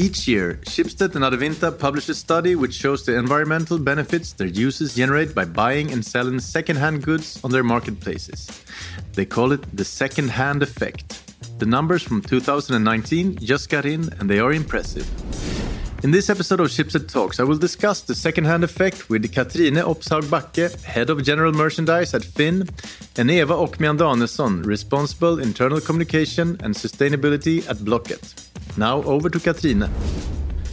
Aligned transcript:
Each 0.00 0.26
year, 0.26 0.58
Schibsted 0.64 1.14
and 1.14 1.24
Adevinta 1.26 1.78
publish 1.78 2.08
a 2.08 2.14
study 2.14 2.54
which 2.54 2.72
shows 2.72 3.04
the 3.04 3.18
environmental 3.18 3.78
benefits 3.78 4.32
their 4.32 4.46
users 4.46 4.94
generate 4.94 5.34
by 5.34 5.44
buying 5.44 5.92
and 5.92 6.02
selling 6.02 6.40
second-hand 6.40 7.02
goods 7.02 7.38
on 7.44 7.50
their 7.50 7.62
marketplaces. 7.62 8.48
They 9.12 9.26
call 9.26 9.52
it 9.52 9.60
the 9.76 9.84
second-hand 9.84 10.62
effect. 10.62 11.20
The 11.58 11.66
numbers 11.66 12.02
from 12.02 12.22
2019 12.22 13.40
just 13.44 13.68
got 13.68 13.84
in 13.84 14.10
and 14.18 14.30
they 14.30 14.38
are 14.38 14.54
impressive. 14.54 15.06
In 16.02 16.12
this 16.12 16.30
episode 16.30 16.60
of 16.60 16.68
Schibsted 16.68 17.12
Talks, 17.12 17.40
I 17.40 17.42
will 17.42 17.58
discuss 17.58 18.00
the 18.00 18.14
second-hand 18.14 18.64
effect 18.64 19.10
with 19.10 19.30
Katrine 19.30 19.74
Opshaug 19.74 20.30
Backe, 20.30 20.74
Head 20.82 21.10
of 21.10 21.22
General 21.22 21.52
Merchandise 21.52 22.14
at 22.14 22.24
Finn, 22.24 22.66
and 23.18 23.30
Eva 23.30 23.52
Okmian 23.52 23.98
Danielsson, 23.98 24.64
Responsible 24.64 25.38
Internal 25.38 25.78
Communication 25.78 26.56
and 26.64 26.74
Sustainability 26.74 27.68
at 27.68 27.84
Blocket. 27.84 28.48
Now 28.78 29.02
over 29.02 29.28
to 29.28 29.38
Katrine. 29.38 29.90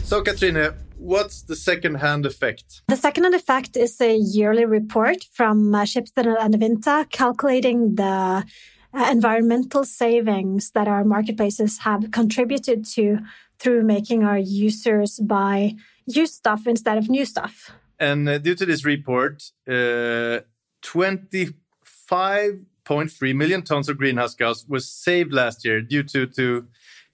So, 0.02 0.22
Katrine, 0.22 0.72
what's 0.96 1.42
the 1.42 1.56
second-hand 1.56 2.24
effect? 2.24 2.80
The 2.88 2.96
second-hand 2.96 3.34
effect 3.34 3.76
is 3.76 4.00
a 4.00 4.16
yearly 4.16 4.64
report 4.64 5.24
from 5.30 5.74
uh, 5.74 5.80
and 5.80 6.54
Adevinta 6.54 7.10
calculating 7.10 7.96
the 7.96 8.46
uh, 8.94 9.08
environmental 9.10 9.84
savings 9.84 10.70
that 10.70 10.88
our 10.88 11.04
marketplaces 11.04 11.80
have 11.80 12.10
contributed 12.12 12.86
to 12.86 13.18
through 13.58 13.82
making 13.82 14.22
our 14.24 14.38
users 14.38 15.18
buy 15.18 15.74
used 16.06 16.34
stuff 16.34 16.66
instead 16.66 16.98
of 16.98 17.08
new 17.08 17.24
stuff. 17.24 17.72
And 17.98 18.28
uh, 18.28 18.38
due 18.38 18.54
to 18.54 18.64
this 18.64 18.84
report, 18.84 19.50
uh, 19.66 20.42
25.3 20.82 23.34
million 23.34 23.62
tons 23.62 23.88
of 23.88 23.98
greenhouse 23.98 24.34
gas 24.34 24.64
was 24.68 24.88
saved 24.88 25.32
last 25.32 25.64
year 25.64 25.80
due 25.80 26.04
to, 26.04 26.26
to 26.26 26.68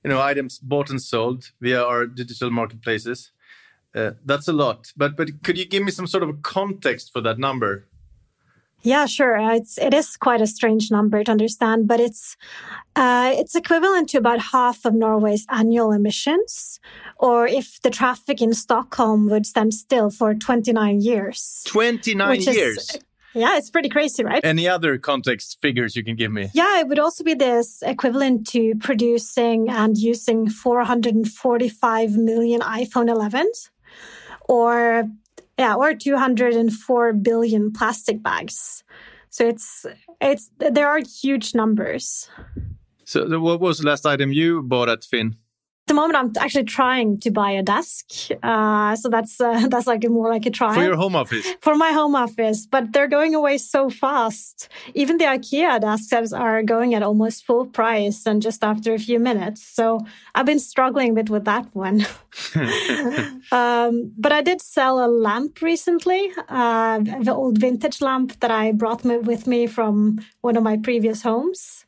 you 0.04 0.10
know 0.10 0.20
items 0.20 0.58
bought 0.58 0.90
and 0.90 1.00
sold 1.00 1.50
via 1.60 1.82
our 1.82 2.06
digital 2.06 2.50
marketplaces. 2.50 3.30
Uh, 3.95 4.10
that's 4.24 4.48
a 4.48 4.52
lot, 4.52 4.92
but 4.96 5.16
but 5.16 5.42
could 5.42 5.56
you 5.56 5.64
give 5.64 5.82
me 5.82 5.90
some 5.90 6.06
sort 6.06 6.23
of 6.23 6.42
context 6.42 7.10
for 7.12 7.23
that 7.23 7.38
number? 7.38 7.86
Yeah, 8.85 9.07
sure. 9.07 9.38
Uh, 9.38 9.57
it's 9.57 9.79
it 9.79 9.95
is 9.95 10.16
quite 10.16 10.43
a 10.43 10.46
strange 10.46 10.90
number 10.90 11.24
to 11.24 11.32
understand, 11.32 11.88
but 11.88 12.01
it's 12.01 12.37
uh, 12.95 13.32
it's 13.35 13.54
equivalent 13.54 14.10
to 14.10 14.18
about 14.18 14.38
half 14.52 14.85
of 14.85 14.93
Norway's 14.93 15.46
annual 15.49 15.91
emissions, 15.91 16.80
or 17.16 17.46
if 17.46 17.80
the 17.80 17.91
traffic 17.91 18.43
in 18.43 18.52
Stockholm 18.52 19.30
would 19.30 19.46
stand 19.46 19.73
still 19.73 20.10
for 20.10 20.35
29 20.35 21.01
years. 21.01 21.65
29 21.66 22.41
years. 22.43 22.91
Is, 22.91 22.99
yeah, 23.32 23.57
it's 23.57 23.71
pretty 23.71 23.88
crazy, 23.88 24.23
right? 24.23 24.45
Any 24.45 24.68
other 24.68 24.98
context 24.98 25.59
figures 25.63 25.96
you 25.96 26.04
can 26.04 26.15
give 26.15 26.30
me? 26.30 26.51
Yeah, 26.52 26.80
it 26.80 26.87
would 26.87 26.98
also 26.98 27.24
be 27.24 27.35
this 27.35 27.82
equivalent 27.82 28.46
to 28.48 28.74
producing 28.76 29.71
and 29.71 29.96
using 29.96 30.51
445 30.51 32.16
million 32.16 32.60
iPhone 32.60 33.09
11s, 33.09 33.71
or 34.46 35.09
yeah, 35.59 35.74
or 35.74 35.95
204 35.95 37.13
billion 37.15 37.73
plastic 37.73 38.23
bags. 38.23 38.83
So 39.30 39.47
it's 39.47 39.87
it's 40.21 40.51
there 40.59 40.88
are 40.88 41.01
huge 41.01 41.55
numbers. 41.55 42.29
So 43.05 43.41
what 43.41 43.60
was 43.60 43.79
the 43.79 43.87
last 43.87 44.07
item 44.07 44.32
you 44.32 44.63
bought 44.63 44.88
at 44.88 45.05
Finn? 45.05 45.37
At 45.85 45.88
the 45.88 45.95
moment, 45.96 46.16
I'm 46.16 46.32
actually 46.43 46.65
trying 46.65 47.21
to 47.21 47.30
buy 47.30 47.51
a 47.51 47.63
desk. 47.63 48.07
Uh, 48.43 48.96
so 48.96 49.10
that's 49.10 49.38
uh, 49.38 49.66
that's 49.68 49.87
like 49.87 50.02
a, 50.04 50.09
more 50.09 50.30
like 50.30 50.46
a 50.46 50.51
try 50.51 50.74
for 50.74 50.82
your 50.82 50.96
home 50.96 51.15
office. 51.15 51.46
For 51.60 51.74
my 51.74 51.93
home 51.93 52.15
office, 52.16 52.66
but 52.66 52.95
they're 52.95 53.07
going 53.07 53.35
away 53.35 53.59
so 53.59 53.91
fast. 53.91 54.71
Even 54.95 55.18
the 55.18 55.26
IKEA 55.26 55.82
desks 55.82 56.32
are 56.32 56.63
going 56.63 56.95
at 56.95 57.02
almost 57.02 57.45
full 57.45 57.66
price 57.66 58.24
and 58.24 58.41
just 58.41 58.65
after 58.65 58.95
a 58.95 58.99
few 58.99 59.18
minutes. 59.18 59.60
So 59.63 60.01
I've 60.35 60.46
been 60.46 60.59
struggling 60.59 61.10
a 61.10 61.15
bit 61.15 61.29
with 61.29 61.45
that 61.45 61.66
one. 61.74 62.07
um, 63.52 64.12
but 64.16 64.32
I 64.32 64.41
did 64.41 64.62
sell 64.62 65.04
a 65.04 65.09
lamp 65.09 65.60
recently, 65.60 66.32
uh, 66.48 66.98
the 66.98 67.34
old 67.34 67.59
vintage 67.59 68.00
lamp 68.00 68.41
that 68.41 68.50
I 68.50 68.72
brought 68.72 69.04
with 69.04 69.47
me 69.47 69.66
from 69.66 70.25
one 70.41 70.56
of 70.56 70.62
my 70.62 70.78
previous 70.78 71.20
homes. 71.20 71.84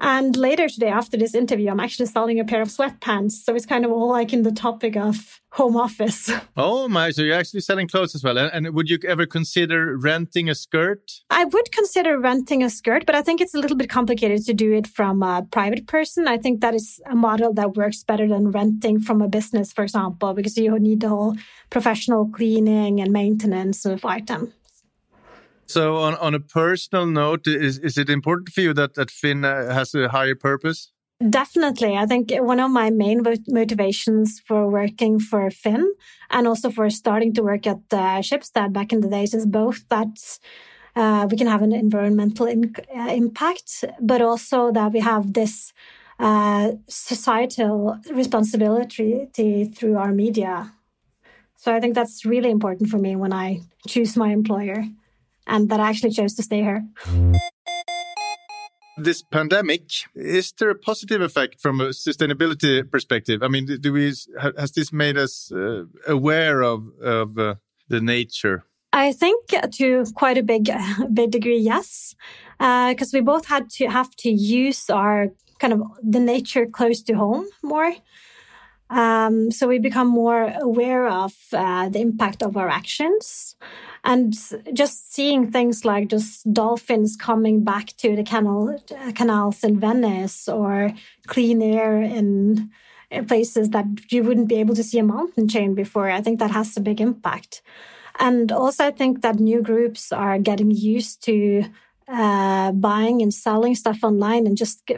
And 0.00 0.36
later 0.36 0.68
today, 0.68 0.88
after 0.88 1.16
this 1.16 1.34
interview, 1.34 1.70
I'm 1.70 1.80
actually 1.80 2.06
selling 2.06 2.38
a 2.38 2.44
pair 2.44 2.62
of 2.62 2.68
sweatpants. 2.68 3.32
So 3.32 3.54
it's 3.54 3.66
kind 3.66 3.84
of 3.84 3.90
all 3.90 4.10
like 4.10 4.32
in 4.32 4.42
the 4.42 4.52
topic 4.52 4.96
of 4.96 5.40
home 5.52 5.76
office. 5.76 6.30
Oh 6.56 6.88
my, 6.88 7.10
so 7.10 7.22
you're 7.22 7.36
actually 7.36 7.60
selling 7.60 7.86
clothes 7.86 8.14
as 8.16 8.24
well. 8.24 8.36
And, 8.36 8.50
and, 8.52 8.74
would 8.74 8.90
you 8.90 8.98
ever 9.06 9.26
consider 9.26 9.96
renting 9.96 10.48
a 10.50 10.54
skirt? 10.54 11.20
I 11.30 11.44
would 11.44 11.70
consider 11.70 12.18
renting 12.18 12.64
a 12.64 12.70
skirt, 12.70 13.06
but 13.06 13.14
I 13.14 13.22
think 13.22 13.40
it's 13.40 13.54
a 13.54 13.58
little 13.58 13.76
bit 13.76 13.88
complicated 13.88 14.44
to 14.46 14.54
do 14.54 14.72
it 14.72 14.86
from 14.86 15.22
a 15.22 15.46
private 15.50 15.86
person. 15.86 16.26
I 16.26 16.36
think 16.36 16.60
that 16.60 16.74
is 16.74 17.00
a 17.06 17.14
model 17.14 17.52
that 17.54 17.76
works 17.76 18.02
better 18.02 18.26
than 18.26 18.50
renting 18.50 19.00
from 19.00 19.22
a 19.22 19.28
business, 19.28 19.72
for 19.72 19.84
example, 19.84 20.34
because 20.34 20.56
you 20.56 20.76
need 20.78 21.00
the 21.00 21.10
whole 21.10 21.36
professional 21.70 22.28
cleaning 22.28 23.00
and 23.00 23.12
maintenance 23.12 23.84
of 23.84 24.04
item. 24.04 24.52
So, 25.68 25.96
on, 25.96 26.14
on 26.14 26.34
a 26.34 26.40
personal 26.40 27.04
note, 27.04 27.46
is, 27.46 27.78
is 27.78 27.98
it 27.98 28.08
important 28.08 28.48
for 28.48 28.62
you 28.62 28.72
that, 28.72 28.94
that 28.94 29.10
Finn 29.10 29.44
uh, 29.44 29.72
has 29.72 29.94
a 29.94 30.08
higher 30.08 30.34
purpose? 30.34 30.92
Definitely. 31.28 31.96
I 31.96 32.06
think 32.06 32.30
one 32.30 32.60
of 32.60 32.70
my 32.70 32.90
main 32.90 33.22
motivations 33.48 34.40
for 34.46 34.70
working 34.70 35.18
for 35.18 35.50
Finn 35.50 35.92
and 36.30 36.46
also 36.46 36.70
for 36.70 36.88
starting 36.90 37.34
to 37.34 37.42
work 37.42 37.66
at 37.66 37.80
uh, 37.90 38.20
Schibsted 38.20 38.72
back 38.72 38.92
in 38.92 39.00
the 39.00 39.08
days 39.08 39.34
is 39.34 39.44
both 39.44 39.86
that 39.88 40.38
uh, 40.96 41.26
we 41.30 41.36
can 41.36 41.48
have 41.48 41.60
an 41.60 41.72
environmental 41.72 42.46
in, 42.46 42.74
uh, 42.96 43.08
impact, 43.08 43.84
but 44.00 44.22
also 44.22 44.72
that 44.72 44.92
we 44.92 45.00
have 45.00 45.32
this 45.34 45.72
uh, 46.18 46.72
societal 46.88 47.98
responsibility 48.10 49.64
through 49.74 49.96
our 49.98 50.12
media. 50.12 50.72
So 51.56 51.74
I 51.74 51.80
think 51.80 51.94
that's 51.94 52.24
really 52.24 52.50
important 52.50 52.88
for 52.88 52.98
me 52.98 53.16
when 53.16 53.32
I 53.32 53.60
choose 53.86 54.16
my 54.16 54.30
employer 54.30 54.84
and 55.48 55.68
that 55.70 55.80
I 55.80 55.88
actually 55.88 56.10
chose 56.10 56.34
to 56.34 56.42
stay 56.42 56.62
here. 56.62 56.84
This 58.96 59.22
pandemic, 59.22 59.82
is 60.14 60.52
there 60.58 60.70
a 60.70 60.74
positive 60.74 61.20
effect 61.20 61.60
from 61.60 61.80
a 61.80 61.90
sustainability 61.90 62.88
perspective? 62.90 63.42
I 63.42 63.48
mean, 63.48 63.66
do 63.80 63.92
we 63.92 64.12
has 64.58 64.72
this 64.72 64.92
made 64.92 65.16
us 65.16 65.52
uh, 65.52 65.84
aware 66.06 66.62
of 66.62 66.88
of 67.00 67.38
uh, 67.38 67.54
the 67.88 68.00
nature? 68.00 68.64
I 68.92 69.12
think 69.12 69.54
to 69.72 70.04
quite 70.14 70.38
a 70.38 70.42
big 70.42 70.70
big 71.12 71.30
degree, 71.30 71.58
yes, 71.58 72.16
because 72.58 73.14
uh, 73.14 73.18
we 73.18 73.20
both 73.20 73.46
had 73.46 73.70
to 73.78 73.86
have 73.86 74.10
to 74.16 74.30
use 74.30 74.90
our 74.90 75.28
kind 75.60 75.72
of 75.72 75.82
the 76.02 76.20
nature 76.20 76.66
close 76.66 77.02
to 77.02 77.12
home 77.14 77.46
more. 77.62 77.94
Um, 78.90 79.50
so 79.50 79.68
we 79.68 79.78
become 79.78 80.08
more 80.08 80.52
aware 80.60 81.06
of 81.06 81.34
uh, 81.52 81.88
the 81.90 82.00
impact 82.00 82.42
of 82.42 82.56
our 82.56 82.68
actions 82.68 83.54
and 84.08 84.34
just 84.72 85.12
seeing 85.12 85.52
things 85.52 85.84
like 85.84 86.08
just 86.08 86.50
dolphins 86.50 87.14
coming 87.14 87.62
back 87.62 87.88
to 87.98 88.16
the 88.16 88.24
canal 88.24 88.82
canals 89.14 89.62
in 89.62 89.78
Venice 89.78 90.48
or 90.48 90.92
clean 91.26 91.60
air 91.60 92.00
in 92.00 92.70
places 93.26 93.68
that 93.70 93.84
you 94.10 94.22
wouldn't 94.22 94.48
be 94.48 94.60
able 94.60 94.74
to 94.74 94.82
see 94.82 94.98
a 94.98 95.02
mountain 95.02 95.46
chain 95.46 95.74
before. 95.74 96.08
I 96.10 96.22
think 96.22 96.38
that 96.38 96.50
has 96.50 96.74
a 96.76 96.80
big 96.80 97.02
impact. 97.02 97.60
And 98.18 98.50
also, 98.50 98.86
I 98.86 98.92
think 98.92 99.20
that 99.20 99.36
new 99.36 99.60
groups 99.62 100.10
are 100.10 100.38
getting 100.38 100.70
used 100.70 101.22
to 101.24 101.64
uh, 102.08 102.72
buying 102.72 103.20
and 103.20 103.32
selling 103.32 103.74
stuff 103.74 104.02
online 104.02 104.46
and 104.46 104.56
just 104.56 104.90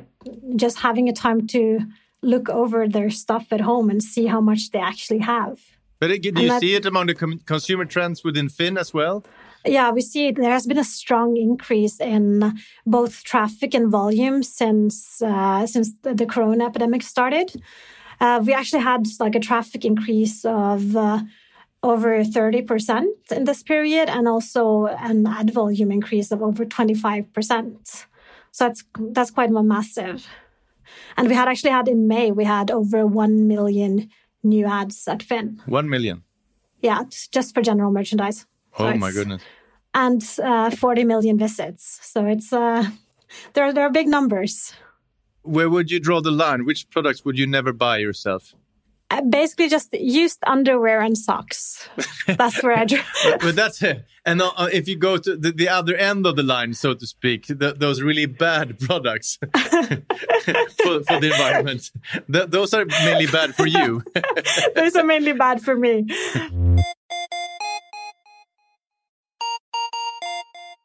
just 0.54 0.78
having 0.78 1.08
a 1.08 1.12
time 1.12 1.48
to 1.48 1.80
look 2.22 2.48
over 2.48 2.86
their 2.86 3.10
stuff 3.10 3.52
at 3.52 3.60
home 3.60 3.90
and 3.90 4.02
see 4.02 4.26
how 4.26 4.40
much 4.40 4.70
they 4.70 4.78
actually 4.78 5.18
have. 5.18 5.58
But 6.00 6.22
do 6.22 6.42
you 6.42 6.58
see 6.58 6.74
it 6.74 6.86
among 6.86 7.08
the 7.08 7.14
consumer 7.44 7.84
trends 7.84 8.24
within 8.24 8.48
Finn 8.48 8.78
as 8.78 8.94
well? 8.94 9.22
Yeah, 9.66 9.90
we 9.90 10.00
see 10.00 10.28
it. 10.28 10.36
there 10.36 10.50
has 10.50 10.66
been 10.66 10.78
a 10.78 10.84
strong 10.84 11.36
increase 11.36 12.00
in 12.00 12.58
both 12.86 13.22
traffic 13.22 13.74
and 13.74 13.90
volume 13.90 14.42
since 14.42 15.20
uh, 15.20 15.66
since 15.66 15.92
the, 16.02 16.14
the, 16.14 16.24
corona 16.24 16.64
epidemic 16.64 17.02
started. 17.02 17.62
Uh, 18.18 18.42
we 18.42 18.54
actually 18.54 18.82
had 18.82 19.06
like 19.18 19.34
a 19.34 19.40
traffic 19.40 19.84
increase 19.84 20.46
of 20.46 20.96
uh, 20.96 21.20
over 21.82 22.22
30% 22.22 23.06
in 23.30 23.44
this 23.44 23.62
period 23.62 24.08
and 24.08 24.26
also 24.26 24.86
an 24.86 25.26
ad 25.26 25.52
volume 25.52 25.92
increase 25.92 26.30
of 26.30 26.42
over 26.42 26.64
25%. 26.64 28.06
So 28.52 28.64
that's 28.64 28.84
that's 29.12 29.30
quite 29.30 29.50
massive. 29.50 30.26
And 31.16 31.28
we 31.28 31.34
had 31.34 31.48
actually 31.48 31.70
had 31.70 31.88
in 31.88 32.08
May, 32.08 32.32
we 32.32 32.44
had 32.44 32.70
over 32.70 33.06
1 33.06 33.46
million 33.46 34.08
new 34.42 34.66
ads 34.66 35.06
at 35.08 35.22
Finn. 35.22 35.60
1 35.66 35.88
million? 35.88 36.22
Yeah, 36.82 37.04
just 37.30 37.54
for 37.54 37.62
general 37.62 37.92
merchandise. 37.92 38.46
Oh 38.78 38.90
so 38.90 38.96
my 38.96 39.10
goodness. 39.10 39.42
And 39.92 40.22
uh, 40.42 40.70
40 40.70 41.04
million 41.04 41.38
visits. 41.38 41.98
So 42.02 42.26
it's, 42.26 42.52
uh, 42.52 42.84
there, 43.54 43.72
there 43.72 43.84
are 43.84 43.90
big 43.90 44.08
numbers. 44.08 44.72
Where 45.42 45.68
would 45.68 45.90
you 45.90 46.00
draw 46.00 46.20
the 46.20 46.30
line? 46.30 46.64
Which 46.64 46.88
products 46.90 47.24
would 47.24 47.38
you 47.38 47.46
never 47.46 47.72
buy 47.72 47.98
yourself? 47.98 48.54
Uh, 49.10 49.22
basically, 49.22 49.68
just 49.68 49.92
used 49.92 50.38
underwear 50.46 51.00
and 51.00 51.18
socks. 51.18 51.88
That's 52.28 52.62
where 52.62 52.78
I 52.78 52.84
drew. 52.84 53.00
but 53.40 53.56
that's 53.56 53.82
it. 53.82 54.06
And 54.24 54.40
uh, 54.40 54.68
if 54.72 54.86
you 54.86 54.96
go 54.96 55.16
to 55.16 55.36
the, 55.36 55.50
the, 55.50 55.68
other 55.68 55.96
end 55.96 56.26
of 56.26 56.36
the 56.36 56.44
line, 56.44 56.74
so 56.74 56.94
to 56.94 57.06
speak, 57.06 57.46
the, 57.48 57.74
those 57.76 58.02
really 58.02 58.26
bad 58.26 58.78
products 58.86 59.36
for, 59.40 61.02
for, 61.02 61.20
the 61.20 61.30
environment, 61.32 61.90
th 62.32 62.50
those 62.50 62.72
are 62.72 62.84
mainly 62.84 63.26
bad 63.26 63.54
for 63.54 63.66
you. 63.66 64.02
those 64.76 64.94
are 64.94 65.04
mainly 65.04 65.32
bad 65.32 65.60
for 65.60 65.74
me. 65.74 66.06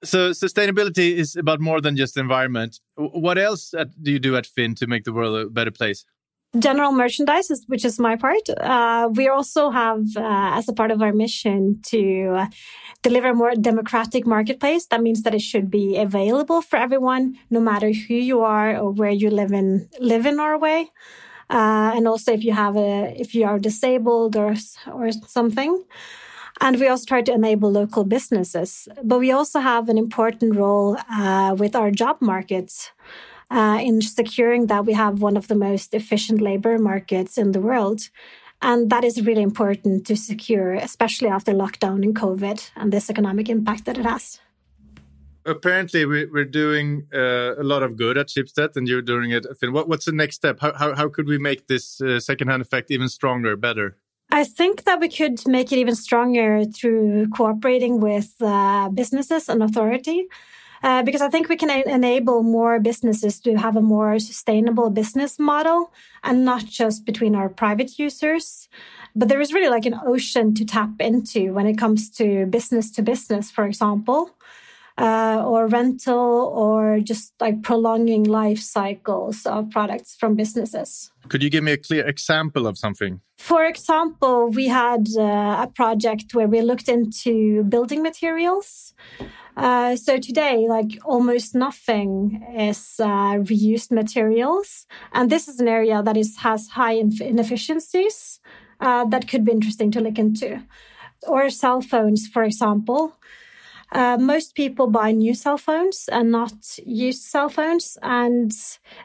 So 0.04 0.32
sustainability 0.32 1.16
is 1.16 1.36
about 1.36 1.60
more 1.60 1.82
than 1.82 1.96
just 1.96 2.18
environment. 2.18 2.80
What 2.96 3.38
else 3.38 3.74
do 4.02 4.12
you 4.12 4.20
do 4.20 4.36
at 4.36 4.46
Finn 4.46 4.76
to 4.76 4.88
make 4.88 5.04
the 5.04 5.14
world 5.14 5.36
a 5.38 5.50
better 5.50 5.72
place? 5.72 6.06
General 6.60 6.92
merchandise, 6.92 7.52
which 7.68 7.84
is 7.84 8.00
my 8.00 8.16
part. 8.16 8.50
Uh, 8.50 9.10
we 9.12 9.28
also 9.28 9.72
have, 9.72 10.06
uh, 10.16 10.58
as 10.58 10.70
a 10.70 10.74
part 10.74 10.92
of 10.92 11.02
our 11.02 11.12
mission, 11.12 11.82
to 11.88 12.36
uh, 12.38 12.48
deliver 13.02 13.30
a 13.30 13.34
more 13.36 13.56
democratic 13.56 14.26
marketplace. 14.26 14.86
That 14.88 15.02
means 15.02 15.24
that 15.24 15.36
it 15.36 15.42
should 15.42 15.70
be 15.70 15.98
available 15.98 16.62
for 16.62 16.78
everyone, 16.78 17.38
no 17.50 17.60
matter 17.60 17.92
who 17.92 18.14
you 18.14 18.42
are 18.42 18.78
or 18.78 18.92
where 18.92 19.12
you 19.12 19.30
live 19.30 19.52
in 19.52 19.90
live 20.00 20.26
in 20.26 20.38
Norway. 20.38 20.90
Uh, 21.50 21.92
and 21.96 22.08
also, 22.08 22.32
if 22.32 22.44
you 22.44 22.54
have 22.54 22.76
a, 22.78 23.14
if 23.20 23.36
you 23.36 23.46
are 23.46 23.60
disabled 23.60 24.36
or 24.36 24.56
or 24.88 25.12
something. 25.12 25.84
And 26.62 26.80
we 26.80 26.88
also 26.88 27.06
try 27.06 27.22
to 27.22 27.34
enable 27.34 27.70
local 27.70 28.06
businesses. 28.06 28.88
But 29.04 29.20
we 29.20 29.30
also 29.32 29.60
have 29.60 29.90
an 29.90 29.98
important 29.98 30.56
role 30.56 30.98
uh, 31.12 31.54
with 31.60 31.76
our 31.76 31.92
job 31.92 32.22
markets 32.22 32.92
uh, 33.50 33.80
in 33.82 34.02
securing 34.02 34.68
that 34.68 34.86
we 34.86 34.94
have 34.94 35.22
one 35.22 35.38
of 35.38 35.48
the 35.48 35.56
most 35.56 35.94
efficient 35.94 36.42
labor 36.42 36.78
markets 36.78 37.38
in 37.38 37.52
the 37.52 37.60
world. 37.60 38.10
And 38.62 38.90
that 38.90 39.04
is 39.04 39.22
really 39.26 39.44
important 39.44 40.08
to 40.08 40.16
secure, 40.16 40.74
especially 40.74 41.28
after 41.28 41.52
lockdown 41.52 42.04
and 42.04 42.16
COVID 42.16 42.72
and 42.76 42.92
this 42.92 43.10
economic 43.10 43.50
impact 43.50 43.86
that 43.86 43.98
it 43.98 44.06
has. 44.06 44.40
Apparently, 45.46 46.06
we're 46.06 46.44
doing 46.44 47.06
uh, 47.14 47.54
a 47.56 47.64
lot 47.64 47.84
of 47.84 47.98
good 47.98 48.18
at 48.18 48.30
Schibsted, 48.30 48.76
and 48.76 48.88
you're 48.88 49.04
doing 49.04 49.30
it. 49.30 49.46
What's 49.62 50.06
the 50.06 50.12
next 50.12 50.38
step? 50.38 50.60
How, 50.60 50.74
how, 50.74 50.96
how 50.96 51.08
could 51.08 51.28
we 51.28 51.38
make 51.38 51.68
this 51.68 52.02
uh, 52.02 52.20
secondhand 52.20 52.64
effect 52.64 52.90
even 52.90 53.08
stronger, 53.10 53.56
better? 53.56 53.98
I 54.32 54.44
think 54.44 54.86
that 54.86 55.00
we 55.00 55.08
could 55.08 55.48
make 55.48 55.72
it 55.72 55.78
even 55.78 55.96
stronger 55.96 56.66
through 56.66 57.28
cooperating 57.30 58.02
with 58.02 58.34
uh, 58.42 58.90
businesses 58.90 59.48
and 59.48 59.62
authority. 59.62 60.28
Uh, 60.86 61.02
because 61.02 61.20
I 61.20 61.30
think 61.30 61.50
we 61.50 61.56
can 61.58 61.72
enable 61.90 62.44
more 62.44 62.80
businesses 62.80 63.40
to 63.40 63.56
have 63.56 63.76
a 63.76 63.82
more 63.82 64.20
sustainable 64.20 64.92
business 64.92 65.40
model 65.40 65.92
and 66.24 66.46
not 66.46 66.64
just 66.66 67.06
between 67.06 67.34
our 67.34 67.50
private 67.50 67.98
users. 67.98 68.70
But 69.16 69.28
there 69.28 69.42
is 69.42 69.52
really 69.52 69.70
like 69.70 69.88
an 69.88 70.00
ocean 70.06 70.54
to 70.54 70.64
tap 70.64 70.92
into 71.00 71.54
when 71.56 71.66
it 71.66 71.80
comes 71.80 72.12
to 72.18 72.46
business 72.46 72.92
to 72.92 73.02
business, 73.02 73.50
for 73.50 73.66
example 73.66 74.36
uh, 74.98 75.44
or 75.46 75.68
rental 75.68 76.52
or 76.56 77.00
just 77.00 77.34
like 77.40 77.62
prolonging 77.64 78.24
life 78.24 78.60
cycles 78.60 79.46
of 79.46 79.70
products 79.70 80.16
from 80.16 80.36
businesses. 80.36 81.12
Could 81.28 81.44
you 81.44 81.50
give 81.50 81.64
me 81.64 81.74
a 81.74 81.78
clear 81.78 82.08
example 82.08 82.68
of 82.68 82.78
something? 82.78 83.20
For 83.38 83.66
example, 83.66 84.50
we 84.50 84.68
had 84.68 85.08
uh, 85.18 85.66
a 85.66 85.72
project 85.74 86.34
where 86.34 86.48
we 86.48 86.62
looked 86.62 86.88
into 86.88 87.64
building 87.64 88.02
materials. 88.02 88.94
Uh, 89.56 89.96
so 89.96 90.18
today, 90.18 90.68
like 90.68 91.00
almost 91.06 91.56
nothing 91.56 92.44
is 92.58 92.96
uh, 93.00 93.36
reused 93.50 93.92
materials, 93.92 94.86
and 95.14 95.30
this 95.30 95.48
is 95.48 95.60
an 95.60 95.68
area 95.68 96.04
that 96.04 96.18
is 96.18 96.38
has 96.38 96.70
high 96.70 96.94
inefficiencies 96.94 98.40
uh, 98.82 99.06
that 99.06 99.28
could 99.30 99.46
be 99.46 99.52
interesting 99.52 99.92
to 99.92 100.02
look 100.02 100.20
into. 100.20 100.62
Or 101.28 101.50
cell 101.50 101.82
phones, 101.82 102.28
for 102.28 102.44
example. 102.44 103.18
Uh, 103.92 104.18
most 104.18 104.56
people 104.56 104.88
buy 104.88 105.12
new 105.12 105.34
cell 105.34 105.58
phones 105.58 106.10
and 106.12 106.32
not 106.32 106.78
used 106.86 107.24
cell 107.24 107.48
phones. 107.48 107.98
And 108.02 108.52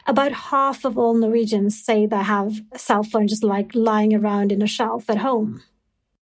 about 0.05 0.33
half 0.33 0.83
of 0.83 0.97
all 0.97 1.13
Norwegians 1.13 1.81
say 1.81 2.05
they 2.05 2.17
have 2.17 2.59
a 2.73 2.79
cell 2.79 3.03
phone 3.03 3.27
just 3.27 3.43
like 3.43 3.73
lying 3.73 4.13
around 4.13 4.51
in 4.51 4.61
a 4.61 4.67
shelf 4.67 5.09
at 5.09 5.19
home. 5.19 5.63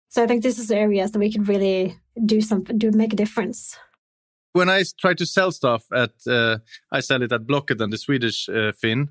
So 0.09 0.23
I 0.23 0.27
think 0.27 0.43
this 0.43 0.59
is 0.59 0.71
areas 0.71 1.11
that 1.11 1.19
we 1.19 1.33
could 1.33 1.49
really 1.49 1.99
do 2.25 2.41
something, 2.41 2.79
do 2.79 2.91
make 2.93 3.13
a 3.13 3.17
difference. 3.17 3.77
When 4.55 4.71
I 4.71 4.85
try 4.99 5.15
to 5.15 5.27
sell 5.27 5.51
stuff 5.53 5.85
at, 5.93 6.13
uh, 6.27 6.59
I 6.91 7.01
sell 7.01 7.23
it 7.23 7.33
at 7.33 7.47
Blocket 7.47 7.81
and 7.81 7.93
the 7.93 7.99
Swedish 7.99 8.49
uh, 8.49 8.73
Finn 8.73 9.11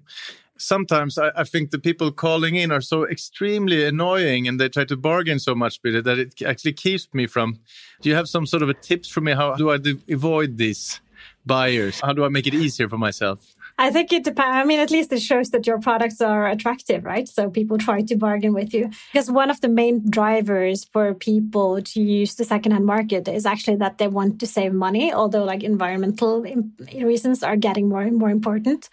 sometimes 0.58 1.18
I, 1.18 1.32
I, 1.36 1.44
think 1.44 1.72
the 1.72 1.80
people 1.80 2.12
calling 2.12 2.56
in 2.56 2.72
are 2.72 2.82
so 2.82 3.08
extremely 3.08 3.84
annoying 3.86 4.48
and 4.48 4.60
they 4.60 4.70
try 4.70 4.86
to 4.86 4.98
bargain 4.98 5.40
so 5.40 5.56
much 5.56 5.80
with 5.84 5.96
it 5.96 6.06
that 6.06 6.20
it 6.20 6.42
actually 6.42 6.74
keeps 6.74 7.08
me 7.14 7.28
from. 7.28 7.60
Do 8.02 8.10
you 8.10 8.16
have 8.16 8.30
some 8.30 8.46
sort 8.46 8.64
of 8.64 8.70
a 8.70 8.74
tips 8.74 9.10
for 9.10 9.22
me? 9.22 9.34
How 9.34 9.56
do 9.56 9.72
I 9.72 9.80
avoid 10.10 10.58
these 10.58 11.02
buyers? 11.46 12.00
How 12.00 12.14
do 12.14 12.24
I 12.24 12.30
make 12.30 12.48
it 12.48 12.54
easier 12.54 12.88
for 12.88 12.98
myself? 12.98 13.54
I 13.78 13.90
think 13.90 14.14
it 14.14 14.24
depends. 14.24 14.56
I 14.56 14.64
mean, 14.64 14.80
at 14.80 14.92
least 14.92 15.12
it 15.12 15.22
shows 15.22 15.50
that 15.50 15.66
your 15.66 15.80
products 15.80 16.22
are 16.22 16.48
attractive, 16.48 17.04
right? 17.04 17.28
So 17.28 17.50
people 17.50 17.78
try 17.78 18.02
to 18.02 18.16
bargain 18.16 18.54
with 18.54 18.74
you. 18.74 18.92
Because 19.12 19.32
one 19.32 19.50
of 19.50 19.62
the 19.62 19.68
main 19.68 20.10
drivers 20.10 20.84
for 20.86 21.14
people 21.16 21.82
to 21.82 22.02
use 22.02 22.36
the 22.36 22.46
secondhand 22.46 22.86
market 22.86 23.28
is 23.28 23.46
actually 23.46 23.78
that 23.78 23.98
they 23.98 24.08
want 24.08 24.40
to 24.42 24.48
save 24.48 24.74
money, 24.74 25.12
although 25.12 25.44
like 25.44 25.64
environmental 25.64 26.46
reasons 26.94 27.42
are 27.42 27.56
getting 27.56 27.90
more 27.90 28.04
and 28.04 28.18
more 28.18 28.30
important. 28.30 28.90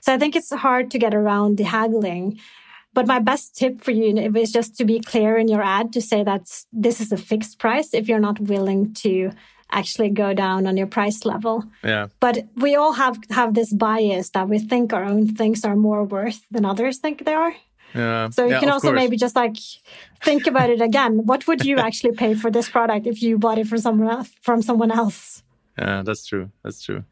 So 0.00 0.14
I 0.14 0.18
think 0.18 0.34
it's 0.34 0.50
hard 0.50 0.90
to 0.92 0.98
get 0.98 1.14
around 1.14 1.58
the 1.58 1.64
haggling. 1.64 2.40
But 2.94 3.06
my 3.06 3.20
best 3.20 3.56
tip 3.56 3.82
for 3.82 3.90
you 3.90 4.16
is 4.16 4.52
just 4.52 4.76
to 4.78 4.84
be 4.84 5.00
clear 5.00 5.36
in 5.36 5.48
your 5.48 5.62
ad 5.62 5.92
to 5.92 6.00
say 6.02 6.22
that 6.24 6.64
this 6.72 7.00
is 7.00 7.12
a 7.12 7.16
fixed 7.16 7.58
price 7.58 7.94
if 7.94 8.08
you're 8.08 8.18
not 8.18 8.40
willing 8.40 8.92
to 8.94 9.30
actually 9.72 10.10
go 10.10 10.34
down 10.34 10.66
on 10.66 10.76
your 10.76 10.86
price 10.86 11.24
level. 11.24 11.64
Yeah. 11.82 12.08
But 12.20 12.46
we 12.56 12.76
all 12.76 12.92
have 12.92 13.18
have 13.30 13.54
this 13.54 13.72
bias 13.72 14.30
that 14.30 14.48
we 14.48 14.58
think 14.58 14.92
our 14.92 15.04
own 15.04 15.34
things 15.34 15.64
are 15.64 15.76
more 15.76 16.04
worth 16.04 16.42
than 16.50 16.64
others 16.64 16.98
think 16.98 17.24
they 17.24 17.34
are. 17.34 17.54
Yeah. 17.94 18.30
So 18.30 18.44
you 18.44 18.52
yeah, 18.52 18.60
can 18.60 18.70
also 18.70 18.88
course. 18.88 18.96
maybe 18.96 19.16
just 19.16 19.36
like 19.36 19.56
think 20.22 20.46
about 20.46 20.70
it 20.70 20.80
again. 20.80 21.26
What 21.26 21.46
would 21.46 21.64
you 21.64 21.76
actually 21.88 22.12
pay 22.12 22.34
for 22.34 22.50
this 22.50 22.68
product 22.68 23.06
if 23.06 23.22
you 23.22 23.38
bought 23.38 23.58
it 23.58 23.66
from 23.66 23.78
someone 23.78 24.08
else, 24.08 24.30
from 24.40 24.62
someone 24.62 24.90
else? 24.90 25.42
Yeah, 25.78 26.02
that's 26.04 26.26
true. 26.26 26.50
That's 26.62 26.82
true. 26.82 27.04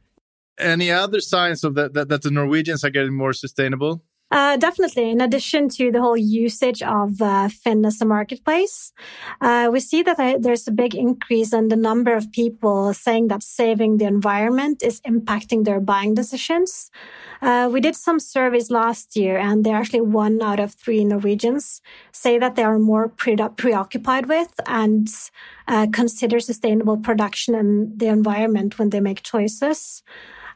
Any 0.59 0.91
other 0.91 1.21
signs 1.21 1.65
of 1.65 1.75
that, 1.75 1.95
that, 1.95 2.09
that 2.09 2.23
the 2.23 2.31
Norwegians 2.31 2.85
are 2.85 2.91
getting 2.91 3.15
more 3.15 3.33
sustainable? 3.33 4.03
Uh, 4.31 4.56
definitely. 4.56 5.11
In 5.11 5.21
addition 5.21 5.69
to 5.71 5.91
the 5.91 6.00
whole 6.00 6.17
usage 6.17 6.82
of 6.82 7.21
uh, 7.21 7.49
Finn 7.49 7.85
as 7.85 8.00
a 8.00 8.05
marketplace, 8.05 8.93
uh, 9.41 9.69
we 9.73 9.81
see 9.81 10.03
that 10.03 10.19
there's 10.41 10.69
a 10.69 10.73
big 10.73 10.94
increase 10.94 11.53
in 11.53 11.67
the 11.67 11.77
number 11.77 12.15
of 12.15 12.31
people 12.31 12.94
saying 12.94 13.27
that 13.29 13.43
saving 13.43 13.97
the 13.97 14.05
environment 14.05 14.85
is 14.85 15.00
impacting 15.00 15.65
their 15.65 15.81
buying 15.81 16.15
decisions. 16.15 16.93
Uh, 17.43 17.69
we 17.73 17.81
did 17.81 17.97
some 17.97 18.21
surveys 18.21 18.71
last 18.71 19.17
year, 19.17 19.37
and 19.37 19.65
they 19.65 19.73
actually 19.73 20.00
one 20.00 20.41
out 20.43 20.61
of 20.61 20.75
three 20.75 21.05
Norwegians 21.05 21.81
say 22.12 22.39
that 22.39 22.55
they 22.55 22.63
are 22.63 22.79
more 22.79 23.08
pre- 23.08 23.37
preoccupied 23.56 24.27
with 24.27 24.53
and 24.67 25.08
uh, 25.67 25.89
consider 25.93 26.39
sustainable 26.39 26.99
production 26.99 27.55
and 27.55 27.99
the 27.99 28.06
environment 28.06 28.79
when 28.79 28.91
they 28.91 29.01
make 29.01 29.22
choices. 29.22 30.05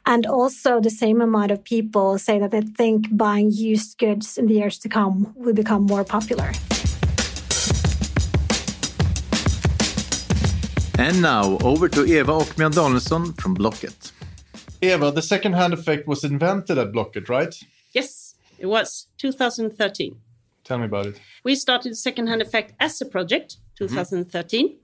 And 0.06 0.26
also, 0.26 0.80
the 0.80 0.90
same 0.90 1.22
amount 1.22 1.50
of 1.50 1.64
people 1.64 2.18
say 2.18 2.38
that 2.38 2.50
they 2.50 2.60
think 2.60 3.06
buying 3.16 3.50
used 3.50 3.98
goods 3.98 4.36
in 4.36 4.46
the 4.46 4.54
years 4.54 4.78
to 4.80 4.88
come 4.88 5.32
will 5.34 5.54
become 5.54 5.86
more 5.86 6.04
popular. 6.04 6.52
And 10.98 11.22
now 11.22 11.58
over 11.64 11.88
to 11.88 12.04
Eva 12.04 12.32
Ockmian 12.32 12.72
Danielsson 12.72 13.32
from 13.40 13.54
Blocket. 13.54 14.12
Eva, 14.82 15.10
the 15.10 15.22
second-hand 15.22 15.72
effect 15.72 16.06
was 16.06 16.22
invented 16.22 16.76
at 16.76 16.92
Blocket, 16.92 17.28
right? 17.30 17.54
Yes, 17.92 18.34
it 18.58 18.66
was 18.66 19.08
2013. 19.18 20.16
Tell 20.64 20.78
me 20.78 20.84
about 20.84 21.06
it. 21.06 21.20
We 21.44 21.54
started 21.54 21.96
second-hand 21.96 22.42
effect 22.42 22.74
as 22.78 23.00
a 23.00 23.06
project 23.06 23.56
2013, 23.78 24.68
mm-hmm. 24.68 24.76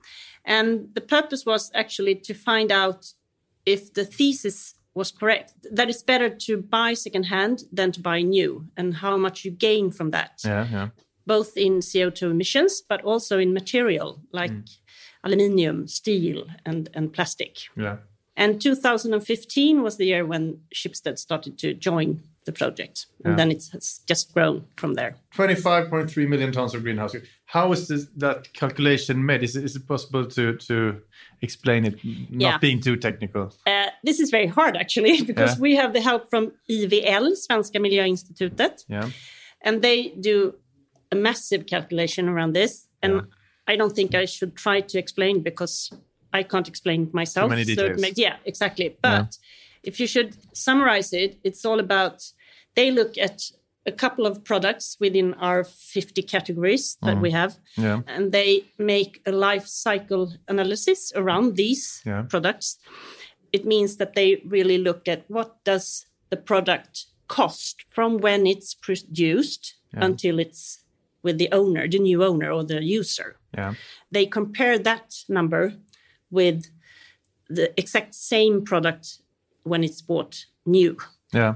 and 0.45 0.89
the 0.95 1.01
purpose 1.01 1.45
was 1.45 1.71
actually 1.75 2.15
to 2.15 2.33
find 2.33 2.71
out 2.71 3.13
if 3.65 3.93
the 3.93 4.03
thesis 4.03 4.73
was 4.93 5.11
correct. 5.11 5.53
That 5.71 5.89
it's 5.89 6.03
better 6.03 6.29
to 6.29 6.57
buy 6.57 6.93
secondhand 6.93 7.63
than 7.71 7.91
to 7.93 8.01
buy 8.01 8.21
new, 8.21 8.67
and 8.77 8.95
how 8.95 9.17
much 9.17 9.45
you 9.45 9.51
gain 9.51 9.91
from 9.91 10.11
that. 10.11 10.41
Yeah, 10.43 10.67
yeah. 10.71 10.89
Both 11.25 11.55
in 11.55 11.79
CO2 11.79 12.31
emissions, 12.31 12.81
but 12.87 13.01
also 13.03 13.37
in 13.39 13.53
material 13.53 14.21
like 14.31 14.51
mm. 14.51 14.77
aluminium, 15.23 15.87
steel, 15.87 16.45
and 16.65 16.89
and 16.93 17.13
plastic. 17.13 17.57
Yeah. 17.75 17.97
And 18.35 18.61
2015 18.61 19.83
was 19.83 19.97
the 19.97 20.05
year 20.05 20.25
when 20.25 20.61
Schibsted 20.73 21.19
started 21.19 21.57
to 21.59 21.73
join 21.73 22.23
the 22.45 22.51
project, 22.51 23.05
and 23.23 23.33
yeah. 23.33 23.35
then 23.37 23.51
it's 23.51 23.99
just 24.07 24.33
grown 24.33 24.65
from 24.75 24.95
there. 24.95 25.15
25.3 25.35 26.27
million 26.27 26.51
tons 26.51 26.73
of 26.73 26.81
greenhouse. 26.81 27.15
How 27.45 27.71
is 27.71 27.87
this, 27.87 28.07
that 28.17 28.51
calculation 28.53 29.23
made? 29.25 29.43
Is, 29.43 29.55
is 29.55 29.75
it 29.75 29.87
possible 29.87 30.25
to 30.25 30.57
to 30.57 31.01
explain 31.41 31.85
it, 31.85 31.95
not 32.03 32.51
yeah. 32.53 32.57
being 32.57 32.81
too 32.81 32.95
technical? 32.95 33.53
Uh, 33.67 33.87
this 34.03 34.19
is 34.19 34.31
very 34.31 34.47
hard 34.47 34.75
actually, 34.75 35.21
because 35.31 35.55
yeah. 35.55 35.61
we 35.61 35.75
have 35.75 35.93
the 35.93 36.01
help 36.01 36.29
from 36.29 36.51
IVL, 36.69 37.35
Svenska 37.35 37.77
Miljöinstitutet, 37.77 38.85
yeah. 38.87 39.09
and 39.61 39.81
they 39.81 40.09
do 40.19 40.55
a 41.11 41.15
massive 41.15 41.65
calculation 41.65 42.27
around 42.27 42.53
this, 42.53 42.87
and 43.03 43.13
Yeah. 43.13 43.21
I 43.67 43.75
don't 43.75 43.95
think 43.95 44.15
I 44.15 44.25
should 44.25 44.55
try 44.55 44.81
to 44.81 44.97
explain 44.97 45.43
because 45.43 45.91
I 46.33 46.43
can't 46.43 46.67
explain 46.67 47.03
it 47.03 47.13
myself. 47.13 47.49
many 47.49 47.65
details. 47.65 48.01
makes- 48.01 48.17
yeah, 48.17 48.37
exactly. 48.45 48.97
But 49.01 49.37
if 49.83 49.99
you 49.99 50.07
should 50.07 50.35
summarize 50.55 51.13
it, 51.13 51.39
it's 51.43 51.65
all 51.65 51.79
about 51.79 52.23
they 52.75 52.91
look 52.91 53.17
at 53.17 53.41
a 53.85 53.91
couple 53.91 54.27
of 54.27 54.43
products 54.43 54.95
within 54.99 55.33
our 55.35 55.63
50 55.63 56.21
categories 56.21 56.97
that 57.01 57.17
Mm. 57.17 57.21
we 57.21 57.31
have, 57.31 57.57
Yeah. 57.77 58.01
and 58.07 58.31
they 58.31 58.65
make 58.77 59.21
a 59.25 59.31
life 59.31 59.65
cycle 59.67 60.33
analysis 60.47 61.11
around 61.15 61.55
these 61.55 62.01
Yeah. 62.05 62.21
products. 62.29 62.77
It 63.51 63.65
means 63.65 63.97
that 63.97 64.13
they 64.13 64.35
really 64.45 64.77
look 64.77 65.07
at 65.07 65.25
what 65.29 65.63
does 65.63 66.05
the 66.29 66.37
product 66.37 67.07
cost 67.27 67.83
from 67.89 68.19
when 68.19 68.45
it's 68.45 68.75
produced 68.75 69.73
Yeah. 69.93 70.05
until 70.05 70.39
it's 70.39 70.81
with 71.23 71.37
the 71.37 71.49
owner, 71.51 71.87
the 71.87 71.99
new 71.99 72.23
owner 72.23 72.51
or 72.51 72.63
the 72.63 72.81
user. 72.83 73.37
Yeah. 73.57 73.73
They 74.11 74.25
compare 74.27 74.77
that 74.79 75.23
number 75.27 75.73
with 76.29 76.67
the 77.49 77.71
exact 77.77 78.13
same 78.15 78.63
product 78.63 79.21
when 79.63 79.83
it's 79.83 80.01
bought 80.01 80.45
new. 80.65 80.97
Yeah. 81.33 81.55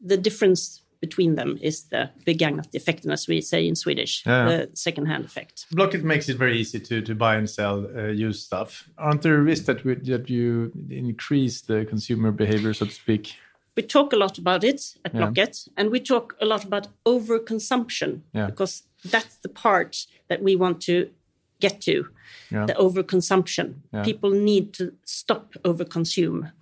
The 0.00 0.16
difference 0.16 0.82
between 1.00 1.34
them 1.34 1.58
is 1.60 1.84
the 1.84 2.10
begagnat 2.26 2.74
effect, 2.74 3.06
as 3.06 3.28
we 3.28 3.40
say 3.40 3.66
in 3.68 3.76
Swedish, 3.76 4.24
Yeah. 4.26 4.44
the 4.48 4.70
second-hand 4.74 5.24
effect. 5.24 5.66
Blocket 5.70 6.02
makes 6.04 6.28
it 6.28 6.38
very 6.38 6.58
easy 6.58 6.80
to, 6.80 7.02
to 7.02 7.14
buy 7.14 7.36
and 7.36 7.48
sell 7.48 7.86
uh, 7.96 8.06
used 8.08 8.42
stuff. 8.44 8.88
Aren't 8.96 9.22
there 9.22 9.40
risks 9.42 9.66
that, 9.66 9.84
we, 9.84 9.94
that 9.94 10.30
you 10.30 10.72
increase 10.90 11.60
the 11.60 11.84
consumer 11.84 12.32
behavior, 12.32 12.72
so 12.74 12.86
to 12.86 12.92
speak? 12.92 13.34
we 13.76 13.82
talk 13.82 14.14
a 14.14 14.16
lot 14.16 14.38
about 14.38 14.64
it 14.64 14.96
at 15.04 15.12
Yeah. 15.14 15.20
Blocket, 15.20 15.68
and 15.76 15.90
we 15.90 16.00
talk 16.00 16.34
a 16.40 16.46
lot 16.46 16.64
about 16.64 16.88
overconsumption 17.04 18.22
Yeah. 18.32 18.46
because 18.46 18.84
that's 19.04 19.36
the 19.36 19.50
part 19.50 20.06
that 20.28 20.42
we 20.42 20.56
want 20.56 20.80
to 20.82 21.10
get 21.60 21.80
to 21.82 22.08
Yeah. 22.50 22.66
the 22.66 22.74
overconsumption. 22.74 23.74
Yeah. 23.92 24.02
People 24.04 24.30
need 24.30 24.72
to 24.74 24.92
stop 25.04 25.54
overconsume. 25.64 26.52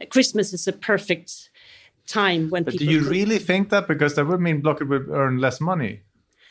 Uh, 0.00 0.06
Christmas 0.10 0.52
is 0.52 0.66
a 0.68 0.72
perfect 0.72 1.50
time 2.06 2.50
when 2.50 2.64
But 2.64 2.72
do 2.72 2.78
people. 2.78 2.94
you 2.94 3.08
really 3.08 3.38
think 3.38 3.68
that? 3.70 3.86
Because 3.88 4.14
that 4.14 4.26
would 4.26 4.40
mean 4.40 4.60
Blocket 4.60 4.88
would 4.88 5.08
earn 5.08 5.38
less 5.38 5.60
money. 5.60 6.00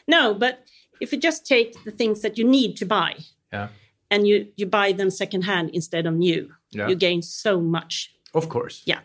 no, 0.08 0.34
but 0.34 0.63
if 1.01 1.12
you 1.13 1.20
just 1.20 1.46
take 1.46 1.72
the 1.86 1.91
things 1.91 2.22
that 2.22 2.38
you 2.38 2.44
need 2.48 2.75
to 2.77 2.86
buy 2.86 3.15
Yeah. 3.53 3.68
and 4.12 4.27
you, 4.27 4.48
you 4.58 4.65
buy 4.65 4.91
them 4.94 5.10
secondhand 5.12 5.70
instead 5.74 6.06
of 6.08 6.13
new, 6.13 6.51
Yeah. 6.72 6.88
you 6.89 6.96
gain 6.96 7.22
so 7.22 7.62
much. 7.62 8.13
Of 8.34 8.50
course. 8.50 8.82
Yeah. 8.86 9.00